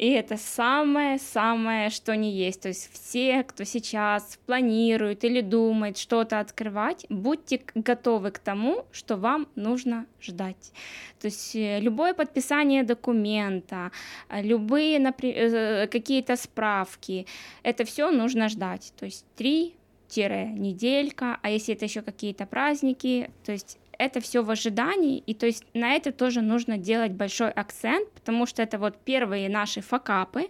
И 0.00 0.12
это 0.12 0.38
самое-самое, 0.38 1.90
что 1.90 2.16
не 2.16 2.32
есть. 2.32 2.62
То 2.62 2.68
есть 2.68 2.90
все, 2.90 3.42
кто 3.42 3.64
сейчас 3.64 4.38
планирует 4.46 5.24
или 5.24 5.42
думает 5.42 5.98
что-то 5.98 6.40
открывать, 6.40 7.04
будьте 7.10 7.60
готовы 7.74 8.30
к 8.30 8.38
тому, 8.38 8.86
что 8.92 9.18
вам 9.18 9.46
нужно 9.56 10.06
ждать. 10.22 10.72
То 11.20 11.26
есть 11.26 11.54
э, 11.54 11.80
любое 11.80 12.14
подписание 12.14 12.82
документа, 12.82 13.92
э, 14.30 14.40
любые 14.40 14.98
э, 14.98 15.86
какие-то 15.88 16.36
справки, 16.36 17.26
это 17.62 17.84
все 17.84 18.10
нужно 18.10 18.48
ждать. 18.48 18.94
То 18.98 19.04
есть 19.04 19.26
три 19.36 19.74
неделька, 20.16 21.38
а 21.42 21.50
если 21.50 21.74
это 21.74 21.84
еще 21.84 22.00
какие-то 22.00 22.46
праздники, 22.46 23.30
то 23.44 23.52
есть 23.52 23.78
это 24.00 24.20
все 24.20 24.42
в 24.42 24.50
ожидании, 24.50 25.18
и 25.18 25.34
то 25.34 25.46
есть 25.46 25.64
на 25.74 25.92
это 25.92 26.10
тоже 26.10 26.40
нужно 26.40 26.78
делать 26.78 27.12
большой 27.12 27.50
акцент, 27.50 28.10
потому 28.12 28.46
что 28.46 28.62
это 28.62 28.78
вот 28.78 28.96
первые 29.04 29.50
наши 29.50 29.82
факапы, 29.82 30.46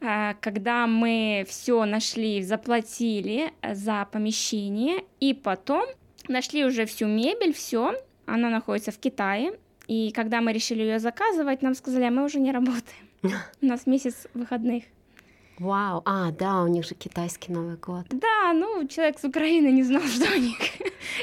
э, 0.00 0.34
когда 0.40 0.86
мы 0.86 1.44
все 1.46 1.84
нашли, 1.84 2.42
заплатили 2.42 3.52
за 3.62 4.08
помещение, 4.10 5.04
и 5.20 5.34
потом 5.34 5.84
нашли 6.26 6.64
уже 6.64 6.86
всю 6.86 7.06
мебель, 7.06 7.52
все, 7.52 7.94
она 8.24 8.48
находится 8.48 8.92
в 8.92 8.98
Китае, 8.98 9.52
и 9.86 10.10
когда 10.12 10.40
мы 10.40 10.54
решили 10.54 10.80
ее 10.80 10.98
заказывать, 10.98 11.60
нам 11.60 11.74
сказали, 11.74 12.04
а 12.04 12.10
мы 12.10 12.24
уже 12.24 12.40
не 12.40 12.50
работаем. 12.50 13.08
У 13.60 13.66
нас 13.66 13.86
месяц 13.86 14.26
выходных. 14.32 14.84
Вау, 15.58 16.02
а, 16.04 16.30
да, 16.32 16.62
у 16.62 16.66
них 16.66 16.84
же 16.84 16.94
китайский 16.94 17.52
Новый 17.52 17.76
год. 17.76 18.06
Да, 18.10 18.52
ну, 18.52 18.86
человек 18.88 19.18
с 19.18 19.24
Украины 19.24 19.68
не 19.68 19.82
знал, 19.82 20.02
что 20.14 20.32
у 20.34 20.38
них 20.38 20.58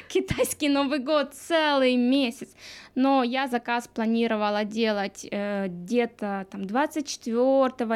китайский 0.07 0.69
Новый 0.69 0.99
год 0.99 1.33
целый 1.33 1.95
месяц. 1.95 2.49
Но 2.95 3.23
я 3.23 3.47
заказ 3.47 3.87
планировала 3.87 4.65
делать 4.65 5.25
э, 5.31 5.67
где-то 5.67 6.45
там 6.51 6.65
24 6.65 7.33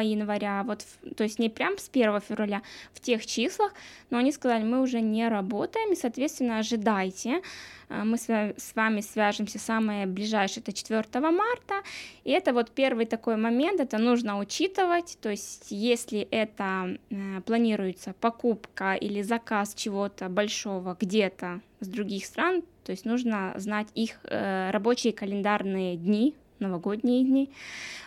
января, 0.02 0.62
вот, 0.64 0.84
то 1.16 1.24
есть 1.24 1.38
не 1.38 1.48
прям 1.48 1.78
с 1.78 1.88
1 1.88 2.20
февраля, 2.20 2.62
в 2.92 3.00
тех 3.00 3.24
числах, 3.26 3.72
но 4.10 4.18
они 4.18 4.32
сказали, 4.32 4.64
мы 4.64 4.80
уже 4.80 5.00
не 5.00 5.28
работаем, 5.28 5.92
и, 5.92 5.96
соответственно, 5.96 6.58
ожидайте. 6.58 7.42
А, 7.88 8.04
мы 8.04 8.16
с 8.18 8.74
вами 8.74 9.00
свяжемся 9.00 9.58
самое 9.58 10.06
ближайшее, 10.06 10.62
это 10.62 10.72
4 10.72 11.02
марта, 11.30 11.82
и 12.24 12.30
это 12.30 12.52
вот 12.52 12.70
первый 12.70 13.06
такой 13.06 13.36
момент, 13.36 13.80
это 13.80 13.98
нужно 13.98 14.38
учитывать, 14.38 15.18
то 15.20 15.30
есть 15.30 15.66
если 15.70 16.20
это 16.30 16.98
э, 17.10 17.40
планируется 17.42 18.14
покупка 18.20 18.94
или 18.94 19.22
заказ 19.22 19.74
чего-то 19.74 20.28
большого 20.28 20.96
где-то 20.98 21.60
с 21.80 21.88
других 21.88 22.24
стран, 22.26 22.62
то 22.84 22.92
есть 22.92 23.04
нужно 23.04 23.54
знать 23.56 23.88
их 23.94 24.20
э, 24.24 24.70
рабочие 24.70 25.12
календарные 25.12 25.96
дни, 25.96 26.34
новогодние 26.58 27.24
дни, 27.24 27.50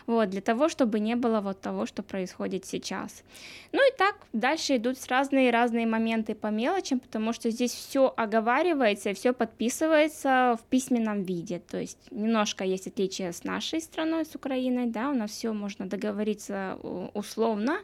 вот, 0.05 0.29
для 0.29 0.41
того, 0.41 0.69
чтобы 0.69 0.99
не 0.99 1.15
было 1.15 1.41
вот 1.41 1.59
того, 1.59 1.85
что 1.85 2.01
происходит 2.03 2.65
сейчас. 2.65 3.23
Ну 3.71 3.79
и 3.79 3.97
так 3.97 4.15
дальше 4.33 4.77
идут 4.77 4.97
разные-разные 5.07 5.85
моменты 5.85 6.33
по 6.33 6.47
мелочам, 6.47 6.99
потому 6.99 7.33
что 7.33 7.49
здесь 7.51 7.73
все 7.73 8.13
оговаривается, 8.15 9.13
все 9.13 9.33
подписывается 9.33 10.57
в 10.61 10.63
письменном 10.69 11.23
виде, 11.23 11.59
то 11.59 11.77
есть 11.77 11.97
немножко 12.11 12.63
есть 12.63 12.87
отличия 12.87 13.31
с 13.31 13.43
нашей 13.43 13.81
страной, 13.81 14.25
с 14.25 14.35
Украиной, 14.35 14.85
да, 14.87 15.09
у 15.09 15.13
нас 15.13 15.31
все 15.31 15.51
можно 15.53 15.85
договориться 15.85 16.77
условно, 17.13 17.79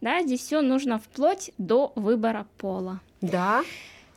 да, 0.00 0.22
здесь 0.22 0.40
все 0.40 0.62
нужно 0.62 0.98
вплоть 0.98 1.52
до 1.58 1.92
выбора 1.94 2.46
пола. 2.56 3.00
Да. 3.20 3.62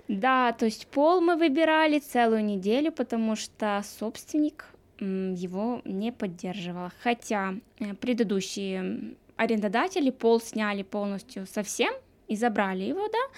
Да, 0.08 0.52
то 0.52 0.66
есть 0.66 0.88
пол 0.88 1.22
мы 1.22 1.38
выбирали 1.38 2.00
целую 2.00 2.44
неделю, 2.44 2.92
потому 2.92 3.36
что 3.36 3.82
собственник 4.00 4.66
его 5.02 5.82
не 5.86 6.12
поддерживала. 6.12 6.92
Хотя 7.02 7.56
э, 7.80 7.94
предыдущие 7.96 9.16
арендодатели 9.36 10.12
пол 10.12 10.40
сняли 10.40 10.84
полностью 10.84 11.48
совсем 11.48 11.94
и 12.28 12.36
забрали 12.36 12.84
его, 12.84 13.08
да, 13.08 13.38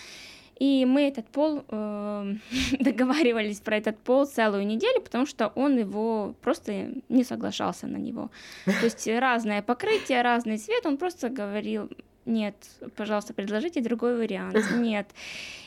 и 0.59 0.85
мы 0.85 1.07
этот 1.07 1.27
пол 1.27 1.63
э, 1.67 2.35
договаривались 2.79 3.59
про 3.59 3.77
этот 3.77 3.97
пол 3.99 4.25
целую 4.25 4.65
неделю, 4.65 5.01
потому 5.01 5.25
что 5.25 5.47
он 5.55 5.77
его 5.77 6.35
просто 6.41 6.89
не 7.09 7.23
соглашался 7.23 7.87
на 7.87 7.97
него. 7.97 8.29
То 8.65 8.85
есть 8.85 9.07
разное 9.07 9.61
покрытие, 9.61 10.21
разный 10.21 10.57
цвет, 10.57 10.85
он 10.85 10.97
просто 10.97 11.29
говорил, 11.29 11.89
нет, 12.25 12.55
пожалуйста, 12.95 13.33
предложите 13.33 13.81
другой 13.81 14.17
вариант. 14.17 14.55
Нет. 14.77 15.07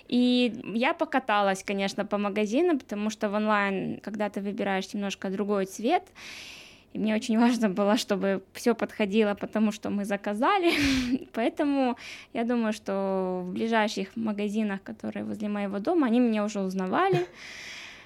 И 0.08 0.54
я 0.75 0.94
покаталась, 0.94 1.62
конечно, 1.62 2.06
по 2.06 2.18
магазинам, 2.18 2.78
потому 2.78 3.10
что 3.10 3.28
в 3.28 3.34
онлайн, 3.34 4.00
когда 4.02 4.28
ты 4.30 4.40
выбираешь 4.40 4.92
немножко 4.94 5.30
другой 5.30 5.66
цвет, 5.66 6.04
и 6.92 6.98
мне 6.98 7.14
очень 7.14 7.38
важно 7.40 7.68
было, 7.68 7.96
чтобы 7.96 8.42
все 8.54 8.75
подходило, 8.75 9.34
потому 9.34 9.72
что 9.72 9.90
мы 9.90 10.04
заказали. 10.04 10.72
Поэтому 11.34 11.96
я 12.32 12.44
думаю, 12.44 12.72
что 12.72 13.42
в 13.44 13.52
ближайших 13.52 14.16
магазинах, 14.16 14.82
которые 14.82 15.25
возле 15.25 15.48
моего 15.48 15.78
дома, 15.78 16.06
они 16.06 16.20
меня 16.20 16.44
уже 16.44 16.60
узнавали. 16.60 17.26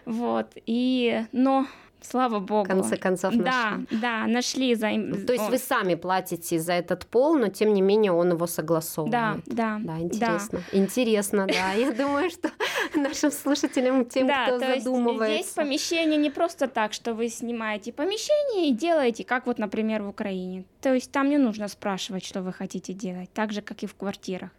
Вот. 0.07 0.57
И, 0.67 1.25
но 1.33 1.67
Слава 2.03 2.41
богу. 2.41 2.65
В 2.65 2.69
конце 2.69 2.97
концов 2.97 3.35
нашли. 3.35 3.87
Да, 3.91 3.99
да, 4.01 4.27
нашли 4.27 4.75
за... 4.75 4.89
То 5.27 5.33
есть 5.33 5.49
вы 5.49 5.59
сами 5.59 5.95
платите 5.95 6.59
за 6.59 6.73
этот 6.73 7.07
пол, 7.07 7.37
но 7.37 7.49
тем 7.49 7.75
не 7.75 7.83
менее 7.83 8.13
он 8.13 8.31
его 8.31 8.47
согласовывает. 8.47 9.13
Да, 9.13 9.37
да. 9.47 9.81
Да, 9.83 9.99
интересно. 9.99 10.61
Да. 10.73 10.79
Интересно, 10.79 11.47
да. 11.47 11.73
Я 11.73 11.93
думаю, 11.93 12.31
что 12.31 12.51
нашим 12.95 13.31
слушателям, 13.31 14.05
тем, 14.05 14.27
да, 14.27 14.47
кто 14.47 14.59
то 14.59 14.75
задумывается. 14.79 15.37
Есть 15.37 15.53
здесь 15.53 15.55
помещение 15.55 16.19
не 16.19 16.31
просто 16.31 16.69
так, 16.69 16.93
что 16.93 17.15
вы 17.15 17.29
снимаете 17.29 17.93
помещение 17.93 18.71
и 18.71 18.75
делаете, 18.75 19.25
как 19.25 19.47
вот, 19.47 19.59
например, 19.59 20.03
в 20.03 20.09
Украине. 20.09 20.65
То 20.81 20.95
есть 20.95 21.11
там 21.13 21.29
не 21.29 21.39
нужно 21.39 21.69
спрашивать, 21.69 22.25
что 22.25 22.43
вы 22.43 22.53
хотите 22.53 22.93
делать, 22.93 23.31
так 23.33 23.53
же, 23.53 23.63
как 23.63 23.83
и 23.83 23.87
в 23.87 23.95
квартирах 23.95 24.51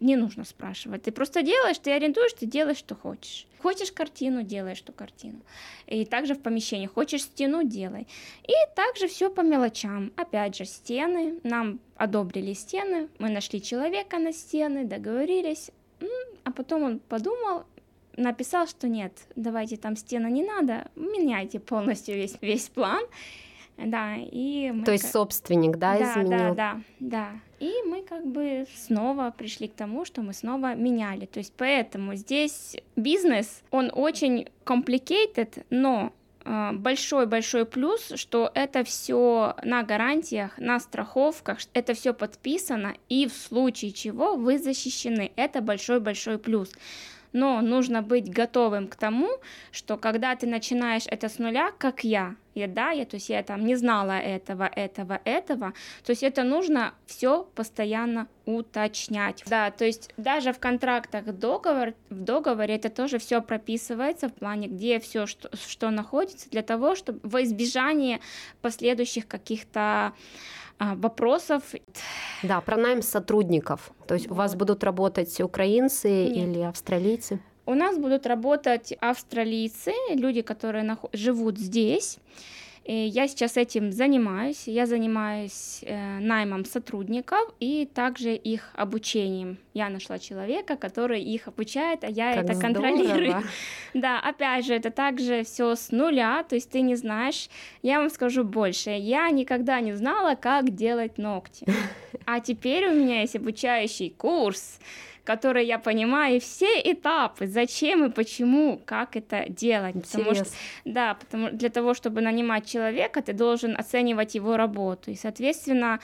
не 0.00 0.16
нужно 0.16 0.44
спрашивать. 0.44 1.02
Ты 1.02 1.12
просто 1.12 1.42
делаешь, 1.42 1.78
ты 1.78 1.92
арендуешь, 1.92 2.32
ты 2.32 2.46
делаешь, 2.46 2.78
что 2.78 2.94
хочешь. 2.94 3.46
Хочешь 3.62 3.92
картину, 3.92 4.42
делаешь 4.42 4.80
ту 4.80 4.92
картину. 4.92 5.40
И 5.86 6.04
также 6.04 6.34
в 6.34 6.40
помещении. 6.40 6.86
Хочешь 6.86 7.22
стену, 7.22 7.62
делай. 7.62 8.06
И 8.44 8.54
также 8.74 9.06
все 9.06 9.30
по 9.30 9.42
мелочам. 9.42 10.12
Опять 10.16 10.56
же, 10.56 10.64
стены. 10.64 11.38
Нам 11.42 11.78
одобрили 11.96 12.54
стены. 12.54 13.08
Мы 13.18 13.28
нашли 13.28 13.60
человека 13.60 14.18
на 14.18 14.32
стены, 14.32 14.84
договорились. 14.84 15.70
А 16.44 16.52
потом 16.52 16.82
он 16.82 16.98
подумал, 17.00 17.64
написал, 18.16 18.66
что 18.66 18.88
нет, 18.88 19.12
давайте 19.36 19.76
там 19.76 19.96
стены 19.96 20.30
не 20.30 20.42
надо, 20.42 20.90
меняйте 20.96 21.60
полностью 21.60 22.14
весь, 22.14 22.36
весь 22.40 22.68
план. 22.68 23.02
Да, 23.76 24.16
и 24.16 24.70
мы... 24.72 24.84
То 24.84 24.92
есть 24.92 25.10
собственник, 25.10 25.76
да, 25.76 25.98
да 25.98 26.12
изменил? 26.12 26.54
Да, 26.54 26.54
да, 26.54 26.80
да. 27.00 27.32
И 27.60 27.70
мы 27.86 28.02
как 28.02 28.26
бы 28.26 28.66
снова 28.74 29.32
пришли 29.36 29.68
к 29.68 29.74
тому, 29.74 30.06
что 30.06 30.22
мы 30.22 30.32
снова 30.32 30.74
меняли. 30.74 31.26
То 31.26 31.40
есть 31.40 31.52
поэтому 31.56 32.14
здесь 32.14 32.76
бизнес, 32.96 33.62
он 33.70 33.90
очень 33.94 34.48
complicated, 34.64 35.64
но 35.68 36.12
а, 36.42 36.72
большой-большой 36.72 37.66
плюс, 37.66 38.12
что 38.16 38.50
это 38.54 38.82
все 38.82 39.54
на 39.62 39.82
гарантиях, 39.82 40.56
на 40.58 40.80
страховках, 40.80 41.58
это 41.74 41.92
все 41.92 42.14
подписано, 42.14 42.94
и 43.10 43.26
в 43.28 43.34
случае 43.34 43.92
чего 43.92 44.36
вы 44.36 44.58
защищены. 44.58 45.30
Это 45.36 45.60
большой-большой 45.60 46.38
плюс 46.38 46.72
но 47.32 47.60
нужно 47.60 48.02
быть 48.02 48.30
готовым 48.30 48.88
к 48.88 48.96
тому, 48.96 49.28
что 49.72 49.96
когда 49.96 50.34
ты 50.34 50.46
начинаешь 50.46 51.04
это 51.06 51.28
с 51.28 51.38
нуля, 51.38 51.72
как 51.78 52.04
я, 52.04 52.36
я 52.54 52.66
да, 52.66 52.90
я, 52.90 53.04
то 53.04 53.14
есть 53.16 53.28
я 53.28 53.42
там 53.42 53.64
не 53.64 53.76
знала 53.76 54.18
этого, 54.18 54.64
этого, 54.64 55.20
этого, 55.24 55.72
то 56.04 56.10
есть 56.10 56.22
это 56.22 56.42
нужно 56.42 56.94
все 57.06 57.44
постоянно 57.54 58.26
уточнять. 58.46 59.44
Да, 59.46 59.70
то 59.70 59.84
есть 59.84 60.12
даже 60.16 60.52
в 60.52 60.58
контрактах 60.58 61.24
договор, 61.26 61.94
в 62.08 62.20
договоре 62.20 62.74
это 62.74 62.90
тоже 62.90 63.18
все 63.18 63.40
прописывается 63.40 64.28
в 64.28 64.34
плане, 64.34 64.66
где 64.66 64.98
все, 64.98 65.26
что, 65.26 65.50
что 65.56 65.90
находится, 65.90 66.50
для 66.50 66.62
того, 66.62 66.94
чтобы 66.94 67.20
во 67.22 67.42
избежание 67.42 68.20
последующих 68.60 69.28
каких-то 69.28 70.12
вопросов. 70.80 71.62
Да, 72.42 72.60
про 72.60 72.76
найм 72.76 73.02
сотрудников. 73.02 73.92
То 74.06 74.14
есть 74.14 74.28
вот. 74.28 74.34
у 74.34 74.38
вас 74.38 74.54
будут 74.54 74.82
работать 74.82 75.40
украинцы 75.40 76.08
Нет. 76.08 76.48
или 76.48 76.60
австралийцы? 76.60 77.40
У 77.66 77.74
нас 77.74 77.98
будут 77.98 78.26
работать 78.26 78.92
австралийцы, 79.00 79.92
люди, 80.10 80.42
которые 80.42 80.82
нах... 80.82 80.98
живут 81.12 81.58
здесь. 81.58 82.18
И 82.90 83.06
я 83.06 83.28
сейчас 83.28 83.56
этим 83.56 83.92
занимаюсь. 83.92 84.66
Я 84.66 84.84
занимаюсь 84.84 85.78
э, 85.82 86.18
наймом 86.18 86.64
сотрудников 86.64 87.38
и 87.60 87.86
также 87.86 88.34
их 88.34 88.72
обучением. 88.74 89.58
Я 89.74 89.88
нашла 89.90 90.18
человека, 90.18 90.74
который 90.74 91.22
их 91.22 91.46
обучает, 91.46 92.02
а 92.02 92.08
я 92.08 92.34
как 92.34 92.44
это 92.46 92.54
здорово. 92.54 92.72
контролирую. 92.74 93.42
Да, 93.94 94.18
опять 94.18 94.66
же, 94.66 94.74
это 94.74 94.90
также 94.90 95.44
все 95.44 95.76
с 95.76 95.92
нуля, 95.92 96.42
то 96.42 96.56
есть 96.56 96.70
ты 96.70 96.80
не 96.80 96.96
знаешь. 96.96 97.48
Я 97.82 98.00
вам 98.00 98.10
скажу 98.10 98.42
больше. 98.42 98.90
Я 98.90 99.30
никогда 99.30 99.80
не 99.80 99.92
знала, 99.92 100.34
как 100.34 100.74
делать 100.74 101.16
ногти. 101.16 101.66
А 102.26 102.40
теперь 102.40 102.86
у 102.88 102.94
меня 102.94 103.22
есть 103.22 103.36
обучающий 103.36 104.10
курс, 104.10 104.78
который 105.30 105.64
я 105.66 105.78
понимаю 105.78 106.40
все 106.40 106.80
этапы, 106.92 107.46
зачем 107.46 108.04
и 108.04 108.10
почему, 108.10 108.80
как 108.84 109.16
это 109.16 109.44
делать. 109.48 109.94
Потому 109.94 110.34
что, 110.34 110.46
да, 110.84 111.14
потому 111.14 111.50
для 111.50 111.68
того, 111.68 111.94
чтобы 111.94 112.20
нанимать 112.20 112.66
человека, 112.66 113.22
ты 113.22 113.32
должен 113.32 113.76
оценивать 113.76 114.34
его 114.34 114.56
работу. 114.56 115.10
И, 115.10 115.14
соответственно, 115.14 116.00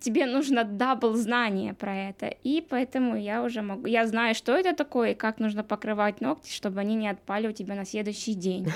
тебе 0.00 0.26
нужно 0.26 0.64
double 0.64 1.14
знание 1.14 1.72
про 1.72 1.94
это, 2.10 2.26
и 2.26 2.60
поэтому 2.60 3.16
я 3.16 3.42
уже 3.42 3.62
могу, 3.62 3.86
я 3.86 4.06
знаю, 4.06 4.34
что 4.34 4.52
это 4.52 4.74
такое, 4.74 5.12
и 5.12 5.14
как 5.14 5.40
нужно 5.40 5.64
покрывать 5.64 6.20
ногти, 6.20 6.50
чтобы 6.52 6.80
они 6.80 6.94
не 6.94 7.08
отпали 7.08 7.48
у 7.48 7.52
тебя 7.52 7.74
на 7.74 7.84
следующий 7.84 8.34
день. 8.34 8.66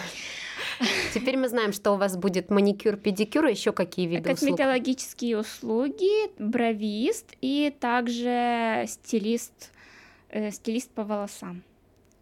Теперь 1.15 1.37
мы 1.37 1.49
знаем, 1.49 1.73
что 1.73 1.93
у 1.93 1.97
вас 1.97 2.17
будет 2.17 2.51
маникюр, 2.51 2.97
педикюр, 2.97 3.47
и 3.47 3.51
еще 3.51 3.73
какие 3.73 4.07
виды 4.07 4.33
услуг? 4.33 4.39
Косметологические 4.39 5.39
услуги, 5.39 6.31
бровист 6.39 7.35
и 7.41 7.75
также 7.79 8.85
стилист, 8.87 9.73
э, 10.29 10.51
стилист 10.51 10.91
по 10.91 11.05
волосам. 11.05 11.63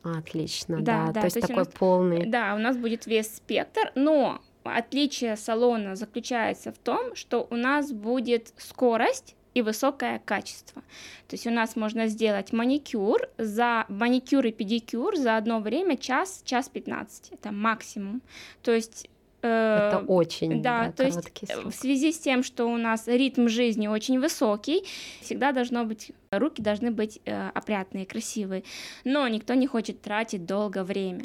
Отлично, 0.03 0.81
да, 0.81 1.07
да, 1.07 1.13
да 1.13 1.21
то 1.21 1.27
есть 1.27 1.35
то 1.35 1.39
есть 1.39 1.49
такой 1.49 1.65
нас, 1.65 1.75
полный. 1.75 2.27
Да, 2.27 2.55
у 2.55 2.59
нас 2.59 2.77
будет 2.77 3.07
весь 3.07 3.35
спектр, 3.35 3.91
но 3.95 4.41
отличие 4.63 5.37
салона 5.37 5.97
заключается 5.97 6.73
в 6.73 6.79
том, 6.79 7.15
что 7.15 7.47
у 7.51 7.57
нас 7.57 7.93
будет 7.93 8.53
скорость 8.57 9.35
и 9.57 9.63
высокое 9.63 10.21
качество. 10.25 10.83
То 11.29 11.35
есть 11.35 11.47
у 11.47 11.51
нас 11.51 11.77
можно 11.77 12.09
сделать 12.09 12.53
маникюр 12.53 13.29
за 13.39 13.87
маникюр 13.89 14.45
и 14.47 14.53
педикюр 14.53 15.17
за 15.17 15.39
одно 15.39 15.61
время 15.61 15.97
час, 15.97 16.43
час 16.45 16.69
15. 16.69 17.33
Это 17.33 17.53
максимум. 17.53 18.21
То 18.63 18.73
есть 18.73 19.09
Э, 19.47 19.89
Это 19.89 19.99
очень 20.07 20.63
да, 20.63 20.87
да, 20.87 20.93
то 20.93 21.05
есть 21.05 21.19
э, 21.43 21.47
срок. 21.47 21.73
в 21.73 21.75
связи 21.75 22.13
с 22.13 22.19
тем, 22.19 22.43
что 22.43 22.67
у 22.67 22.77
нас 22.77 23.07
ритм 23.07 23.49
жизни 23.49 23.87
очень 23.87 24.19
высокий, 24.19 24.85
всегда 25.21 25.53
должно 25.53 25.85
быть 25.85 26.13
руки 26.31 26.63
должны 26.63 26.91
быть 26.91 27.21
э, 27.25 27.51
опрятные, 27.55 28.07
красивые, 28.07 28.65
но 29.05 29.29
никто 29.29 29.55
не 29.55 29.67
хочет 29.67 30.01
тратить 30.03 30.45
долго 30.45 30.85
время. 30.85 31.25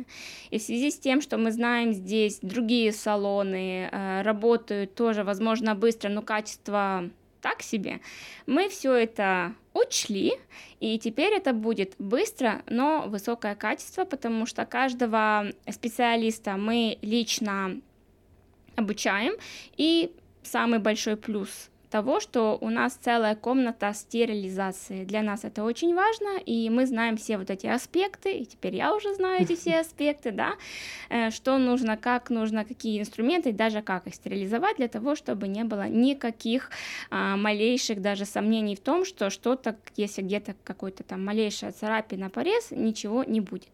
И 0.51 0.59
в 0.59 0.61
связи 0.61 0.91
с 0.91 0.99
тем, 0.99 1.21
что 1.21 1.37
мы 1.37 1.51
знаем 1.51 1.93
здесь 1.93 2.39
другие 2.41 2.91
салоны 2.91 3.89
э, 3.91 4.21
работают 4.21 4.93
тоже, 4.95 5.23
возможно, 5.23 5.75
быстро, 5.75 6.09
но 6.09 6.21
качество 6.21 7.09
так 7.41 7.61
себе, 7.63 7.99
мы 8.45 8.69
все 8.69 8.93
это 8.93 9.55
учли, 9.73 10.33
и 10.79 10.99
теперь 10.99 11.33
это 11.33 11.53
будет 11.53 11.95
быстро, 11.97 12.61
но 12.67 13.05
высокое 13.07 13.55
качество, 13.55 14.05
потому 14.05 14.45
что 14.45 14.65
каждого 14.65 15.47
специалиста 15.69 16.57
мы 16.57 16.97
лично 17.01 17.81
обучаем. 18.75 19.33
И 19.77 20.13
самый 20.43 20.79
большой 20.79 21.17
плюс 21.17 21.70
того, 21.91 22.19
что 22.21 22.57
у 22.61 22.69
нас 22.69 22.93
целая 22.93 23.35
комната 23.35 23.93
стерилизации. 23.93 25.03
Для 25.03 25.21
нас 25.21 25.43
это 25.43 25.63
очень 25.63 25.93
важно, 25.93 26.39
и 26.45 26.69
мы 26.69 26.87
знаем 26.87 27.17
все 27.17 27.37
вот 27.37 27.49
эти 27.49 27.67
аспекты, 27.67 28.31
и 28.31 28.45
теперь 28.45 28.75
я 28.75 28.95
уже 28.95 29.13
знаю 29.13 29.43
эти 29.43 29.55
все 29.55 29.79
аспекты, 29.81 30.31
да, 30.31 30.53
э, 31.09 31.29
что 31.31 31.57
нужно, 31.57 31.97
как 31.97 32.29
нужно, 32.29 32.65
какие 32.65 32.99
инструменты, 32.99 33.49
и 33.49 33.53
даже 33.53 33.81
как 33.81 34.07
их 34.07 34.15
стерилизовать 34.15 34.77
для 34.77 34.87
того, 34.87 35.15
чтобы 35.15 35.47
не 35.49 35.63
было 35.65 35.87
никаких 35.87 36.71
а, 37.09 37.35
малейших 37.35 38.01
даже 38.01 38.25
сомнений 38.25 38.75
в 38.75 38.79
том, 38.79 39.05
что 39.05 39.29
что-то, 39.29 39.75
если 39.97 40.21
где-то 40.21 40.55
какой-то 40.63 41.03
там 41.03 41.25
малейшая 41.25 41.73
царапина, 41.73 42.29
порез, 42.29 42.71
ничего 42.71 43.23
не 43.25 43.41
будет. 43.41 43.69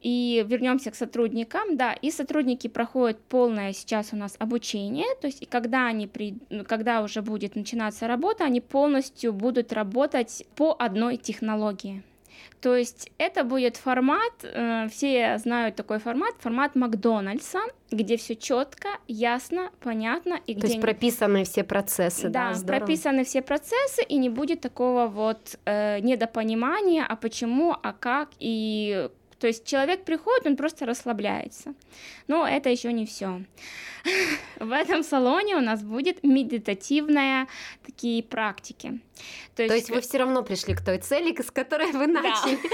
И 0.00 0.44
вернемся 0.46 0.90
к 0.90 0.94
сотрудникам, 0.94 1.76
да, 1.76 1.92
и 1.92 2.12
сотрудники 2.12 2.68
проходят 2.68 3.18
полное 3.20 3.72
сейчас 3.72 4.12
у 4.12 4.16
нас 4.16 4.36
обучение, 4.38 5.06
то 5.20 5.26
есть 5.26 5.48
когда 5.48 5.86
они 5.86 6.06
при, 6.06 6.36
ну, 6.50 6.64
когда 6.64 7.02
уже 7.02 7.20
будет 7.20 7.56
начинаться 7.56 8.06
работа, 8.06 8.44
они 8.44 8.60
полностью 8.60 9.32
будут 9.32 9.72
работать 9.72 10.44
по 10.54 10.76
одной 10.78 11.16
технологии. 11.16 12.04
То 12.60 12.74
есть 12.74 13.10
это 13.18 13.44
будет 13.44 13.76
формат, 13.76 14.32
э, 14.42 14.88
все 14.88 15.38
знают 15.38 15.76
такой 15.76 15.98
формат, 15.98 16.34
формат 16.38 16.74
Макдональдса, 16.74 17.60
где 17.90 18.16
все 18.16 18.34
четко, 18.34 18.88
ясно, 19.06 19.70
понятно 19.80 20.40
и 20.46 20.54
То 20.54 20.60
где 20.60 20.68
есть 20.68 20.80
прописаны 20.80 21.44
все 21.44 21.62
процессы, 21.62 22.28
да? 22.28 22.54
Да, 22.54 22.66
прописаны 22.66 23.24
все 23.24 23.42
процессы 23.42 24.02
и 24.02 24.16
не 24.16 24.28
будет 24.28 24.60
такого 24.60 25.06
вот 25.06 25.58
э, 25.66 26.00
недопонимания, 26.00 27.04
а 27.08 27.14
почему, 27.16 27.76
а 27.80 27.92
как 27.92 28.30
и 28.40 29.08
то 29.38 29.46
есть 29.46 29.64
человек 29.64 30.04
приходит, 30.04 30.46
он 30.46 30.56
просто 30.56 30.86
расслабляется. 30.86 31.74
Но 32.26 32.46
это 32.46 32.70
еще 32.70 32.92
не 32.92 33.06
все. 33.06 33.42
В 34.58 34.72
этом 34.72 35.02
салоне 35.02 35.56
у 35.56 35.60
нас 35.60 35.82
будет 35.82 36.24
медитативная 36.24 37.46
такие 37.84 38.22
практики. 38.22 39.00
То 39.54 39.62
есть, 39.62 39.68
то 39.70 39.74
есть 39.74 39.90
вы 39.90 40.00
все 40.00 40.18
равно 40.18 40.42
пришли 40.42 40.74
к 40.74 40.84
той 40.84 40.98
цели, 40.98 41.34
с 41.40 41.50
которой 41.50 41.90
вы 41.92 42.06
начали. 42.06 42.58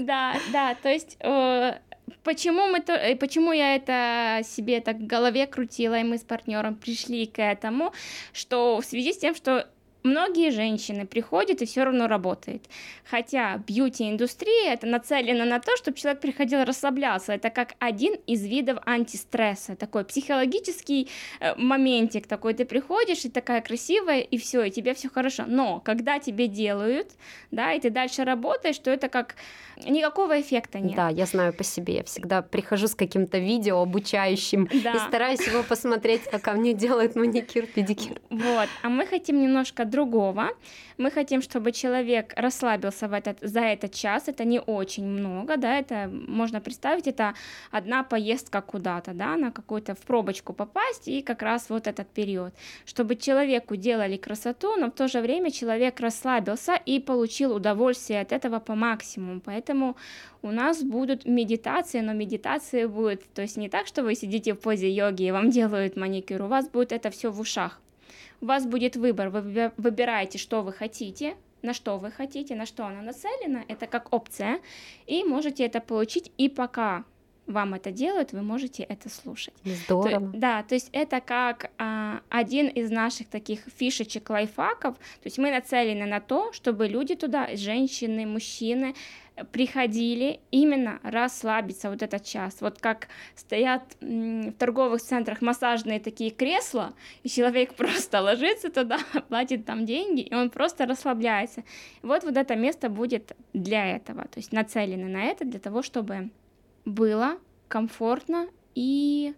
Да, 0.00 0.36
да, 0.52 0.76
то 0.76 0.88
есть 0.88 1.16
э, 1.20 1.78
почему 2.22 2.68
мы 2.68 2.80
то, 2.80 2.92
э, 2.92 3.16
почему 3.16 3.52
я 3.52 3.74
это 3.74 4.42
себе 4.44 4.80
так 4.80 4.96
в 4.96 5.06
голове 5.06 5.46
крутила, 5.46 5.98
и 5.98 6.04
мы 6.04 6.18
с 6.18 6.22
партнером 6.22 6.76
пришли 6.76 7.26
к 7.26 7.40
этому, 7.40 7.92
что 8.32 8.80
в 8.80 8.84
связи 8.84 9.12
с 9.12 9.18
тем, 9.18 9.34
что 9.34 9.68
Многие 10.02 10.50
женщины 10.50 11.06
приходят 11.06 11.60
и 11.62 11.66
все 11.66 11.84
равно 11.84 12.08
работает. 12.08 12.64
Хотя 13.04 13.58
бьюти-индустрия 13.58 14.72
это 14.72 14.86
нацелена 14.86 15.44
на 15.44 15.60
то, 15.60 15.76
чтобы 15.76 15.98
человек 15.98 16.20
приходил 16.20 16.64
расслабляться. 16.64 17.32
Это 17.32 17.50
как 17.50 17.74
один 17.78 18.14
из 18.26 18.44
видов 18.44 18.78
антистресса. 18.86 19.76
Такой 19.76 20.04
психологический 20.04 21.08
э, 21.40 21.54
моментик 21.56 22.26
такой. 22.26 22.54
Ты 22.54 22.64
приходишь 22.64 23.24
и 23.24 23.28
такая 23.30 23.60
красивая, 23.60 24.20
и 24.20 24.38
все, 24.38 24.64
и 24.64 24.70
тебе 24.70 24.94
все 24.94 25.10
хорошо. 25.10 25.44
Но 25.46 25.80
когда 25.80 26.18
тебе 26.18 26.48
делают, 26.48 27.10
да, 27.50 27.72
и 27.72 27.80
ты 27.80 27.90
дальше 27.90 28.24
работаешь, 28.24 28.78
то 28.78 28.90
это 28.90 29.08
как 29.08 29.36
никакого 29.84 30.40
эффекта 30.40 30.78
нет. 30.78 30.96
Да, 30.96 31.08
я 31.10 31.26
знаю 31.26 31.52
по 31.52 31.64
себе. 31.64 31.96
Я 31.96 32.04
всегда 32.04 32.42
прихожу 32.42 32.88
с 32.88 32.94
каким-то 32.94 33.38
видео 33.38 33.80
обучающим 33.80 34.68
да. 34.82 34.92
и 34.92 34.98
стараюсь 34.98 35.46
его 35.46 35.62
посмотреть, 35.62 36.22
как 36.22 36.54
мне 36.54 36.72
делают 36.72 37.16
маникюр, 37.16 37.66
педикюр. 37.66 38.18
Вот. 38.30 38.68
А 38.82 38.88
мы 38.88 39.06
хотим 39.06 39.40
немножко 39.40 39.84
другого. 39.90 40.50
Мы 40.98 41.10
хотим, 41.10 41.42
чтобы 41.42 41.72
человек 41.72 42.32
расслабился 42.36 43.08
в 43.08 43.12
этот, 43.12 43.38
за 43.40 43.60
этот 43.60 43.92
час. 43.92 44.28
Это 44.28 44.44
не 44.44 44.60
очень 44.60 45.06
много, 45.06 45.56
да, 45.56 45.78
это 45.78 46.10
можно 46.10 46.60
представить, 46.60 47.06
это 47.06 47.34
одна 47.70 48.04
поездка 48.04 48.60
куда-то, 48.62 49.12
да, 49.12 49.36
на 49.36 49.50
какую-то 49.50 49.94
в 49.94 49.98
пробочку 49.98 50.52
попасть 50.52 51.08
и 51.08 51.22
как 51.22 51.42
раз 51.42 51.70
вот 51.70 51.86
этот 51.86 52.08
период. 52.08 52.54
Чтобы 52.86 53.16
человеку 53.16 53.76
делали 53.76 54.16
красоту, 54.16 54.76
но 54.76 54.86
в 54.86 54.94
то 54.94 55.08
же 55.08 55.20
время 55.20 55.50
человек 55.50 56.00
расслабился 56.00 56.74
и 56.74 57.00
получил 57.00 57.54
удовольствие 57.54 58.20
от 58.20 58.32
этого 58.32 58.60
по 58.60 58.74
максимуму. 58.74 59.40
Поэтому 59.44 59.96
у 60.42 60.50
нас 60.50 60.82
будут 60.82 61.26
медитации, 61.26 62.00
но 62.00 62.12
медитации 62.12 62.86
будут, 62.86 63.22
то 63.34 63.42
есть 63.42 63.56
не 63.56 63.68
так, 63.68 63.86
что 63.86 64.02
вы 64.02 64.14
сидите 64.14 64.54
в 64.54 64.60
позе 64.60 64.90
йоги 64.90 65.24
и 65.24 65.30
вам 65.32 65.50
делают 65.50 65.96
маникюр, 65.96 66.42
у 66.42 66.46
вас 66.46 66.68
будет 66.68 66.92
это 66.92 67.10
все 67.10 67.30
в 67.30 67.40
ушах 67.40 67.80
у 68.40 68.46
вас 68.46 68.66
будет 68.66 68.96
выбор, 68.96 69.30
вы 69.30 69.72
выбираете, 69.76 70.38
что 70.38 70.62
вы 70.62 70.72
хотите, 70.72 71.36
на 71.62 71.74
что 71.74 71.98
вы 71.98 72.10
хотите, 72.10 72.54
на 72.54 72.66
что 72.66 72.86
она 72.86 73.02
нацелена, 73.02 73.64
это 73.68 73.86
как 73.86 74.12
опция, 74.12 74.60
и 75.06 75.24
можете 75.24 75.64
это 75.64 75.80
получить, 75.80 76.32
и 76.38 76.48
пока 76.48 77.04
вам 77.50 77.74
это 77.74 77.90
делают, 77.90 78.32
вы 78.32 78.42
можете 78.42 78.82
это 78.82 79.08
слушать. 79.08 79.54
Здорово. 79.64 80.32
То, 80.32 80.38
да, 80.38 80.62
то 80.62 80.74
есть 80.74 80.88
это 80.92 81.20
как 81.20 81.70
а, 81.78 82.20
один 82.28 82.68
из 82.68 82.90
наших 82.90 83.28
таких 83.28 83.60
фишечек, 83.76 84.30
лайфхаков. 84.30 84.96
То 84.96 85.24
есть 85.24 85.38
мы 85.38 85.50
нацелены 85.50 86.06
на 86.06 86.20
то, 86.20 86.52
чтобы 86.52 86.88
люди 86.88 87.14
туда, 87.14 87.48
женщины, 87.56 88.26
мужчины, 88.26 88.94
приходили 89.52 90.40
именно 90.50 91.00
расслабиться 91.02 91.90
вот 91.90 92.02
этот 92.02 92.24
час. 92.24 92.58
Вот 92.60 92.78
как 92.78 93.08
стоят 93.34 93.82
в 94.00 94.52
торговых 94.52 95.00
центрах 95.02 95.40
массажные 95.40 96.00
такие 96.00 96.30
кресла, 96.30 96.94
и 97.22 97.28
человек 97.28 97.74
просто 97.76 98.20
ложится 98.20 98.70
туда, 98.70 98.98
платит 99.28 99.64
там 99.64 99.86
деньги, 99.86 100.22
и 100.22 100.34
он 100.34 100.50
просто 100.50 100.86
расслабляется. 100.86 101.64
Вот 102.02 102.24
вот 102.24 102.36
это 102.36 102.56
место 102.56 102.88
будет 102.88 103.36
для 103.52 103.96
этого, 103.96 104.22
то 104.24 104.38
есть 104.38 104.52
нацелены 104.52 105.08
на 105.08 105.24
это 105.24 105.44
для 105.44 105.60
того, 105.60 105.82
чтобы 105.82 106.30
было 106.84 107.36
комфортно 107.68 108.48
и 108.74 109.34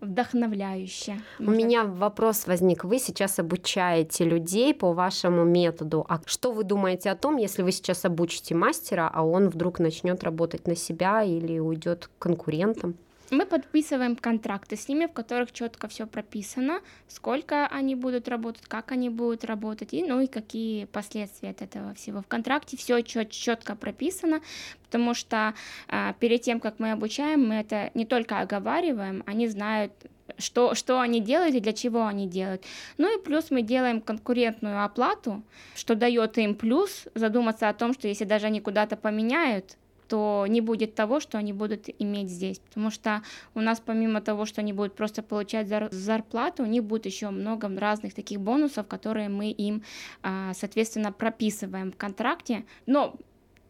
вдохновляюще. 0.00 1.20
У 1.38 1.50
меня 1.50 1.84
вопрос 1.84 2.46
возник. 2.46 2.84
Вы 2.84 2.98
сейчас 2.98 3.38
обучаете 3.38 4.24
людей 4.24 4.74
по 4.74 4.92
вашему 4.92 5.44
методу. 5.44 6.04
А 6.08 6.20
что 6.26 6.52
вы 6.52 6.64
думаете 6.64 7.10
о 7.10 7.16
том, 7.16 7.36
если 7.36 7.62
вы 7.62 7.72
сейчас 7.72 8.04
обучите 8.04 8.54
мастера, 8.54 9.10
а 9.12 9.24
он 9.24 9.48
вдруг 9.48 9.78
начнет 9.78 10.22
работать 10.24 10.66
на 10.66 10.74
себя 10.74 11.22
или 11.22 11.58
уйдет 11.58 12.08
к 12.08 12.22
конкурентам? 12.22 12.96
Мы 13.32 13.46
подписываем 13.46 14.14
контракты 14.14 14.76
с 14.76 14.88
ними, 14.88 15.06
в 15.06 15.12
которых 15.14 15.52
четко 15.52 15.88
все 15.88 16.06
прописано, 16.06 16.82
сколько 17.08 17.66
они 17.66 17.94
будут 17.94 18.28
работать, 18.28 18.66
как 18.68 18.92
они 18.92 19.08
будут 19.08 19.46
работать, 19.46 19.94
и 19.94 20.04
ну 20.04 20.20
и 20.20 20.26
какие 20.26 20.84
последствия 20.84 21.48
от 21.48 21.62
этого 21.62 21.94
всего. 21.94 22.20
В 22.20 22.26
контракте 22.26 22.76
все 22.76 23.00
четко 23.00 23.74
прописано, 23.74 24.42
потому 24.84 25.14
что 25.14 25.54
а, 25.88 26.12
перед 26.20 26.42
тем, 26.42 26.60
как 26.60 26.78
мы 26.78 26.92
обучаем, 26.92 27.48
мы 27.48 27.54
это 27.54 27.90
не 27.94 28.04
только 28.04 28.38
оговариваем, 28.38 29.22
они 29.24 29.48
знают 29.48 29.94
что, 30.36 30.74
что 30.74 31.00
они 31.00 31.20
делают 31.20 31.54
и 31.54 31.60
для 31.60 31.72
чего 31.72 32.06
они 32.06 32.28
делают. 32.28 32.62
Ну 32.98 33.18
и 33.18 33.22
плюс 33.22 33.50
мы 33.50 33.62
делаем 33.62 34.02
конкурентную 34.02 34.84
оплату, 34.84 35.42
что 35.74 35.94
дает 35.94 36.36
им 36.36 36.54
плюс 36.54 37.08
задуматься 37.14 37.70
о 37.70 37.74
том, 37.74 37.94
что 37.94 38.08
если 38.08 38.24
даже 38.24 38.46
они 38.46 38.60
куда-то 38.60 38.96
поменяют, 38.96 39.78
то 40.12 40.44
не 40.46 40.60
будет 40.60 40.94
того, 40.94 41.20
что 41.20 41.38
они 41.38 41.54
будут 41.54 41.88
иметь 41.98 42.28
здесь. 42.28 42.58
Потому 42.58 42.90
что 42.90 43.22
у 43.54 43.60
нас 43.62 43.80
помимо 43.80 44.20
того, 44.20 44.44
что 44.44 44.60
они 44.60 44.74
будут 44.74 44.94
просто 44.94 45.22
получать 45.22 45.68
зарплату, 45.90 46.64
у 46.64 46.66
них 46.66 46.84
будет 46.84 47.06
еще 47.06 47.30
много 47.30 47.66
разных 47.80 48.12
таких 48.12 48.38
бонусов, 48.38 48.86
которые 48.86 49.30
мы 49.30 49.50
им, 49.50 49.82
а, 50.22 50.52
соответственно, 50.52 51.12
прописываем 51.12 51.92
в 51.92 51.96
контракте. 51.96 52.66
Но 52.84 53.14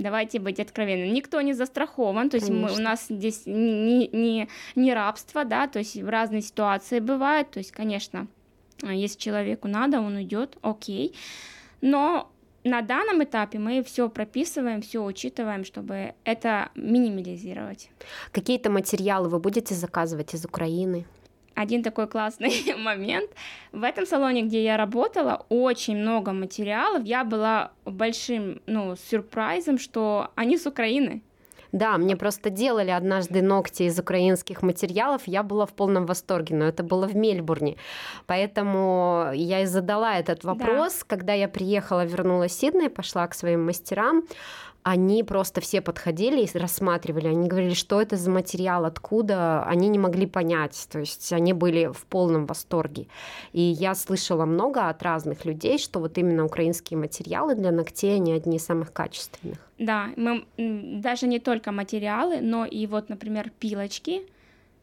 давайте 0.00 0.40
быть 0.40 0.59
откровенными, 0.59 1.11
никто 1.11 1.40
не 1.42 1.52
застрахован, 1.52 2.28
то 2.28 2.38
есть 2.38 2.50
мы, 2.50 2.72
у 2.72 2.81
нас 2.81 3.07
здесь 3.09 3.42
не, 3.46 4.09
не, 4.09 4.48
не 4.74 4.94
рабство, 4.94 5.44
да, 5.44 5.68
то 5.68 5.78
есть 5.78 5.94
в 5.94 6.09
разные 6.09 6.42
ситуации 6.42 6.98
бывают, 6.98 7.52
то 7.52 7.59
есть, 7.59 7.70
конечно, 7.70 8.26
если 8.83 9.16
человеку 9.16 9.68
надо, 9.68 10.00
он 10.00 10.16
уйдет, 10.16 10.59
окей, 10.61 11.14
но 11.81 12.31
на 12.64 12.83
данном 12.83 13.22
этапе 13.25 13.59
мы 13.59 13.83
все 13.83 14.09
прописываем, 14.09 14.83
все 14.83 15.05
учитываем, 15.05 15.64
чтобы 15.64 16.14
это 16.25 16.70
минимализировать. 16.75 17.90
Какие-то 18.33 18.70
материалы 18.70 19.29
вы 19.29 19.38
будете 19.38 19.75
заказывать 19.75 20.35
из 20.35 20.44
Украины? 20.44 21.07
один 21.55 21.83
такой 21.83 22.07
классный 22.07 22.75
момент. 22.79 23.31
В 23.72 23.83
этом 23.83 24.07
салоне, 24.07 24.42
где 24.42 24.64
я 24.64 24.77
работала, 24.77 25.44
очень 25.48 25.96
много 25.96 26.33
материалов. 26.33 27.05
Я 27.05 27.25
была 27.25 27.72
большим, 27.85 28.61
ну, 28.66 28.96
сюрпризом, 28.96 29.79
что 29.79 30.31
они 30.35 30.57
с 30.57 30.66
Украины. 30.66 31.20
Да, 31.72 31.96
мне 31.96 32.16
просто 32.16 32.50
делали 32.50 32.90
однажды 32.90 33.40
ногти 33.40 33.85
из 33.85 33.98
украинских 33.98 34.62
материалов, 34.62 35.22
я 35.26 35.42
была 35.42 35.64
в 35.64 35.72
полном 35.72 36.04
восторге, 36.04 36.54
но 36.54 36.66
это 36.66 36.82
было 36.82 37.06
в 37.06 37.16
Мельбурне. 37.16 37.76
Поэтому 38.26 39.30
я 39.32 39.62
и 39.62 39.66
задала 39.66 40.18
этот 40.18 40.44
вопрос, 40.44 40.98
да. 41.00 41.06
когда 41.08 41.32
я 41.32 41.48
приехала, 41.48 42.04
вернулась 42.04 42.52
в 42.52 42.61
Сидней, 42.61 42.90
пошла 42.90 43.26
к 43.26 43.35
своим 43.35 43.64
мастерам 43.64 44.22
они 44.82 45.22
просто 45.22 45.60
все 45.60 45.80
подходили 45.80 46.44
и 46.44 46.58
рассматривали, 46.58 47.28
они 47.28 47.48
говорили, 47.48 47.74
что 47.74 48.00
это 48.02 48.16
за 48.16 48.30
материал, 48.30 48.84
откуда, 48.84 49.62
они 49.64 49.88
не 49.88 49.98
могли 49.98 50.26
понять, 50.26 50.88
то 50.90 50.98
есть 50.98 51.32
они 51.32 51.52
были 51.52 51.86
в 51.86 52.04
полном 52.06 52.46
восторге. 52.46 53.06
И 53.52 53.60
я 53.60 53.94
слышала 53.94 54.44
много 54.44 54.88
от 54.88 55.02
разных 55.02 55.44
людей, 55.44 55.78
что 55.78 56.00
вот 56.00 56.18
именно 56.18 56.44
украинские 56.44 56.98
материалы 56.98 57.54
для 57.54 57.70
ногтей, 57.70 58.16
они 58.16 58.32
одни 58.32 58.56
из 58.56 58.64
самых 58.64 58.92
качественных. 58.92 59.58
Да, 59.78 60.10
мы, 60.16 60.44
даже 60.56 61.26
не 61.26 61.38
только 61.38 61.70
материалы, 61.70 62.40
но 62.40 62.64
и 62.64 62.86
вот, 62.86 63.08
например, 63.08 63.50
пилочки, 63.58 64.22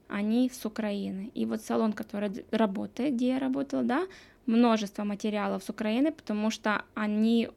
они 0.07 0.49
с 0.49 0.65
Украины. 0.65 1.29
И 1.35 1.45
вот 1.45 1.62
салон, 1.62 1.93
который 1.93 2.45
работает, 2.51 3.15
где 3.15 3.29
я 3.29 3.39
работала, 3.39 3.83
да, 3.83 4.07
множество 4.45 5.03
материалов 5.03 5.63
с 5.63 5.69
Украины, 5.69 6.12
потому 6.12 6.51
что 6.51 6.83
они, 6.95 7.49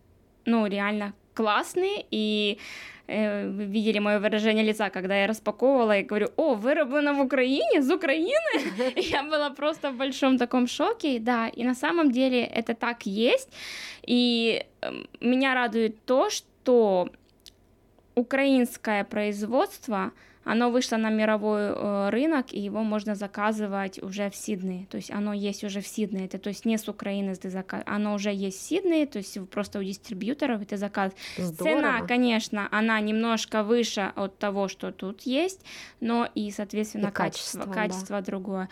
ну, 0.45 0.67
реально 0.67 1.15
классные, 1.35 2.05
и 2.11 2.59
э, 3.07 3.49
вы 3.49 3.65
видели 3.65 3.99
мое 3.99 4.19
выражение 4.19 4.65
лица, 4.65 4.91
когда 4.91 5.17
я 5.17 5.27
распаковывала 5.27 5.99
и 5.99 6.03
говорю, 6.03 6.29
о, 6.37 6.55
выроблено 6.55 7.15
в 7.15 7.21
Украине, 7.21 7.79
из 7.79 7.91
Украины? 7.91 8.93
Я 8.97 9.23
была 9.23 9.51
просто 9.51 9.91
в 9.91 9.97
большом 9.97 10.39
таком 10.39 10.67
шоке, 10.67 11.19
да, 11.19 11.49
и 11.49 11.65
на 11.65 11.75
самом 11.75 12.11
деле 12.11 12.45
это 12.45 12.75
так 12.75 13.07
есть, 13.07 13.49
и 14.07 14.65
эм, 14.81 15.07
меня 15.21 15.55
радует 15.55 16.05
то, 16.05 16.31
что 16.31 17.09
украинское 18.15 19.05
производство, 19.05 20.13
оно 20.45 20.71
вышло 20.71 20.97
на 20.97 21.11
мировой 21.11 21.61
э, 21.63 22.09
рынок, 22.11 22.53
и 22.53 22.61
его 22.61 22.83
можно 22.83 23.15
заказывать 23.15 24.03
уже 24.03 24.29
в 24.31 24.37
Сиднее. 24.37 24.87
То 24.87 24.97
есть 24.97 25.11
оно 25.11 25.33
есть 25.33 25.65
уже 25.65 25.81
в 25.81 25.87
Сиднее. 25.87 26.27
Это 26.27 26.39
то 26.39 26.49
есть 26.49 26.65
не 26.65 26.77
с 26.77 26.89
Украины 26.89 27.35
ты 27.35 27.51
заказ... 27.51 27.83
Оно 27.87 28.15
уже 28.15 28.33
есть 28.33 28.59
в 28.59 28.63
Сиднее, 28.63 29.07
то 29.07 29.19
есть 29.19 29.39
просто 29.51 29.79
у 29.79 29.83
дистрибьюторов 29.83 30.63
это 30.63 30.77
заказ. 30.77 31.13
Здорово. 31.37 31.77
Цена, 31.77 32.01
конечно, 32.07 32.69
она 32.71 33.01
немножко 33.01 33.63
выше 33.63 34.13
от 34.17 34.39
того, 34.39 34.69
что 34.69 34.91
тут 34.91 35.23
есть, 35.23 35.61
но 36.01 36.29
и, 36.35 36.51
соответственно, 36.51 37.09
и 37.09 37.11
качество, 37.11 37.59
качество, 37.61 37.73
качество 37.73 38.17
да. 38.19 38.27
другое 38.27 38.69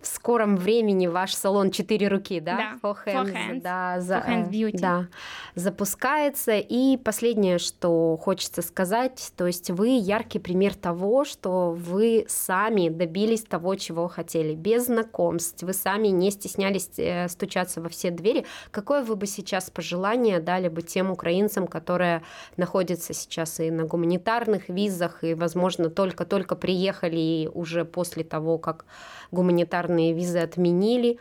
в 0.00 0.06
скором 0.06 0.56
времени 0.56 1.06
ваш 1.06 1.34
салон 1.34 1.70
«Четыре 1.70 2.08
руки», 2.08 2.40
да? 2.40 2.56
Да, 2.82 2.88
Four 2.88 2.96
Hands, 3.04 3.14
Four 3.14 3.32
hands. 3.34 3.60
Да, 3.60 4.00
за, 4.00 4.14
Four 4.14 4.28
hands 4.28 4.50
Beauty. 4.50 4.78
Да, 4.78 5.08
запускается. 5.54 6.58
И 6.58 6.96
последнее, 6.96 7.58
что 7.58 8.16
хочется 8.16 8.62
сказать, 8.62 9.32
то 9.36 9.46
есть 9.46 9.70
вы 9.70 9.98
яркий 9.98 10.38
пример 10.38 10.74
того, 10.74 11.24
что 11.24 11.72
вы 11.72 12.24
сами 12.28 12.88
добились 12.88 13.42
того, 13.42 13.74
чего 13.74 14.08
хотели, 14.08 14.54
без 14.54 14.86
знакомств, 14.86 15.62
вы 15.62 15.72
сами 15.72 16.08
не 16.08 16.30
стеснялись 16.30 16.90
э, 16.96 17.28
стучаться 17.28 17.80
во 17.80 17.88
все 17.88 18.10
двери. 18.10 18.46
Какое 18.70 19.02
вы 19.02 19.16
бы 19.16 19.26
сейчас 19.26 19.70
пожелание 19.70 20.40
дали 20.40 20.68
бы 20.68 20.82
тем 20.82 21.10
украинцам, 21.10 21.66
которые 21.66 22.22
находятся 22.56 23.12
сейчас 23.12 23.60
и 23.60 23.70
на 23.70 23.84
гуманитарных 23.84 24.68
визах, 24.68 25.24
и, 25.24 25.34
возможно, 25.34 25.90
только-только 25.90 26.56
приехали 26.56 27.16
и 27.16 27.50
уже 27.52 27.84
после 27.84 28.24
того, 28.24 28.58
как 28.58 28.86
гуманитарные 29.30 30.12
визы 30.12 30.38
отменили. 30.38 31.18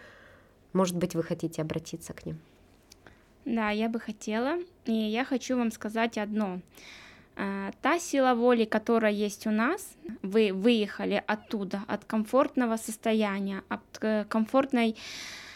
Может 0.73 0.97
быть, 0.97 1.15
вы 1.15 1.23
хотите 1.23 1.61
обратиться 1.61 2.13
к 2.13 2.25
ним? 2.25 2.39
Да, 3.45 3.69
я 3.71 3.89
бы 3.89 3.99
хотела. 3.99 4.59
И 4.85 4.93
я 4.93 5.25
хочу 5.25 5.57
вам 5.57 5.71
сказать 5.71 6.17
одно. 6.17 6.59
А, 7.35 7.71
та 7.81 7.99
сила 7.99 8.33
воли, 8.33 8.65
которая 8.65 9.13
есть 9.13 9.47
у 9.47 9.51
нас, 9.51 9.95
вы 10.21 10.51
выехали 10.53 11.23
оттуда, 11.25 11.83
от 11.87 12.03
комфортного 12.03 12.75
состояния, 12.75 13.63
от 13.69 13.81
э, 14.01 14.25
комфортной 14.27 14.97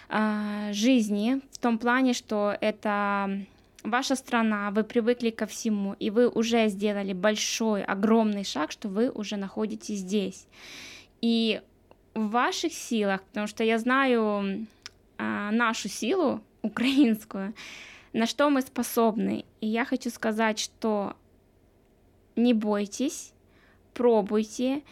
э, 0.07 0.69
жизни, 0.71 1.41
в 1.51 1.57
том 1.57 1.77
плане, 1.77 2.13
что 2.13 2.55
это 2.61 3.45
ваша 3.83 4.15
страна, 4.15 4.71
вы 4.71 4.85
привыкли 4.85 5.29
ко 5.29 5.45
всему, 5.45 5.95
и 5.99 6.09
вы 6.09 6.29
уже 6.29 6.69
сделали 6.69 7.11
большой, 7.11 7.83
огромный 7.83 8.45
шаг, 8.45 8.71
что 8.71 8.87
вы 8.87 9.09
уже 9.09 9.35
находитесь 9.35 9.99
здесь. 9.99 10.47
И 11.19 11.61
в 12.13 12.29
ваших 12.29 12.73
силах, 12.73 13.23
потому 13.23 13.47
что 13.47 13.63
я 13.63 13.77
знаю 13.79 14.67
а, 15.17 15.51
нашу 15.51 15.89
силу 15.89 16.41
украинскую, 16.61 17.53
на 18.13 18.25
что 18.27 18.49
мы 18.49 18.61
способны. 18.61 19.45
И 19.61 19.67
я 19.67 19.85
хочу 19.85 20.09
сказать, 20.09 20.59
что 20.59 21.15
не 22.35 22.53
бойтесь, 22.53 23.33
пробуйте, 23.93 24.83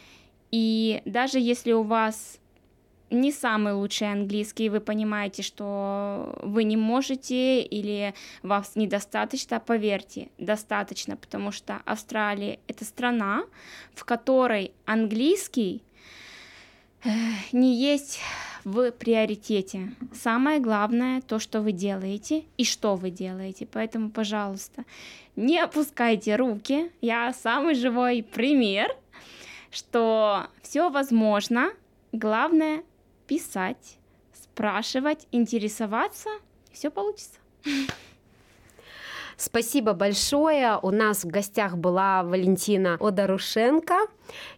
и 0.52 1.02
даже 1.06 1.40
если 1.40 1.72
у 1.72 1.84
вас 1.84 2.40
не 3.10 3.32
самый 3.32 3.74
лучший 3.74 4.12
английский, 4.12 4.70
вы 4.70 4.80
понимаете, 4.80 5.44
что 5.44 6.40
вы 6.42 6.64
не 6.64 6.78
можете 6.78 7.62
или 7.62 8.14
вас 8.42 8.76
недостаточно, 8.76 9.60
поверьте, 9.60 10.30
достаточно, 10.38 11.18
потому 11.18 11.52
что 11.52 11.82
Австралия 11.86 12.60
это 12.68 12.86
страна, 12.86 13.44
в 13.94 14.06
которой 14.06 14.72
английский 14.86 15.84
не 17.52 17.76
есть 17.76 18.20
в 18.64 18.92
приоритете. 18.92 19.94
Самое 20.14 20.60
главное 20.60 21.22
то, 21.22 21.40
что 21.40 21.62
вы 21.62 21.72
делаете 21.72 22.46
и 22.58 22.64
что 22.64 22.96
вы 22.96 23.10
делаете. 23.10 23.68
Поэтому, 23.72 24.12
пожалуйста, 24.12 24.84
не 25.36 25.60
опускайте 25.60 26.36
руки. 26.36 26.92
Я 27.02 27.34
самый 27.34 27.76
живой 27.76 28.24
пример, 28.24 28.96
что 29.72 30.48
все 30.62 30.90
возможно. 30.90 31.72
Главное 32.12 32.84
писать, 33.26 33.98
спрашивать, 34.34 35.28
интересоваться, 35.32 36.30
все 36.72 36.92
получится. 36.92 37.40
Спасибо 39.42 39.94
большое. 39.94 40.78
У 40.84 40.92
нас 40.92 41.24
в 41.24 41.28
гостях 41.28 41.76
была 41.76 42.22
Валентина 42.22 42.98
Одарушенко 43.00 43.96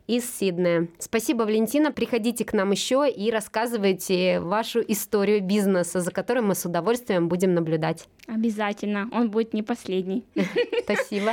из 0.07 0.29
Сиднея. 0.29 0.89
Спасибо, 0.99 1.43
Валентина. 1.43 1.93
Приходите 1.93 2.43
к 2.43 2.51
нам 2.51 2.71
еще 2.71 3.09
и 3.09 3.31
рассказывайте 3.31 4.41
вашу 4.41 4.81
историю 4.85 5.41
бизнеса, 5.41 6.01
за 6.01 6.11
которой 6.11 6.41
мы 6.41 6.53
с 6.53 6.65
удовольствием 6.65 7.29
будем 7.29 7.53
наблюдать. 7.53 8.09
Обязательно. 8.27 9.07
Он 9.13 9.31
будет 9.31 9.53
не 9.53 9.63
последний. 9.63 10.25
Спасибо. 10.83 11.31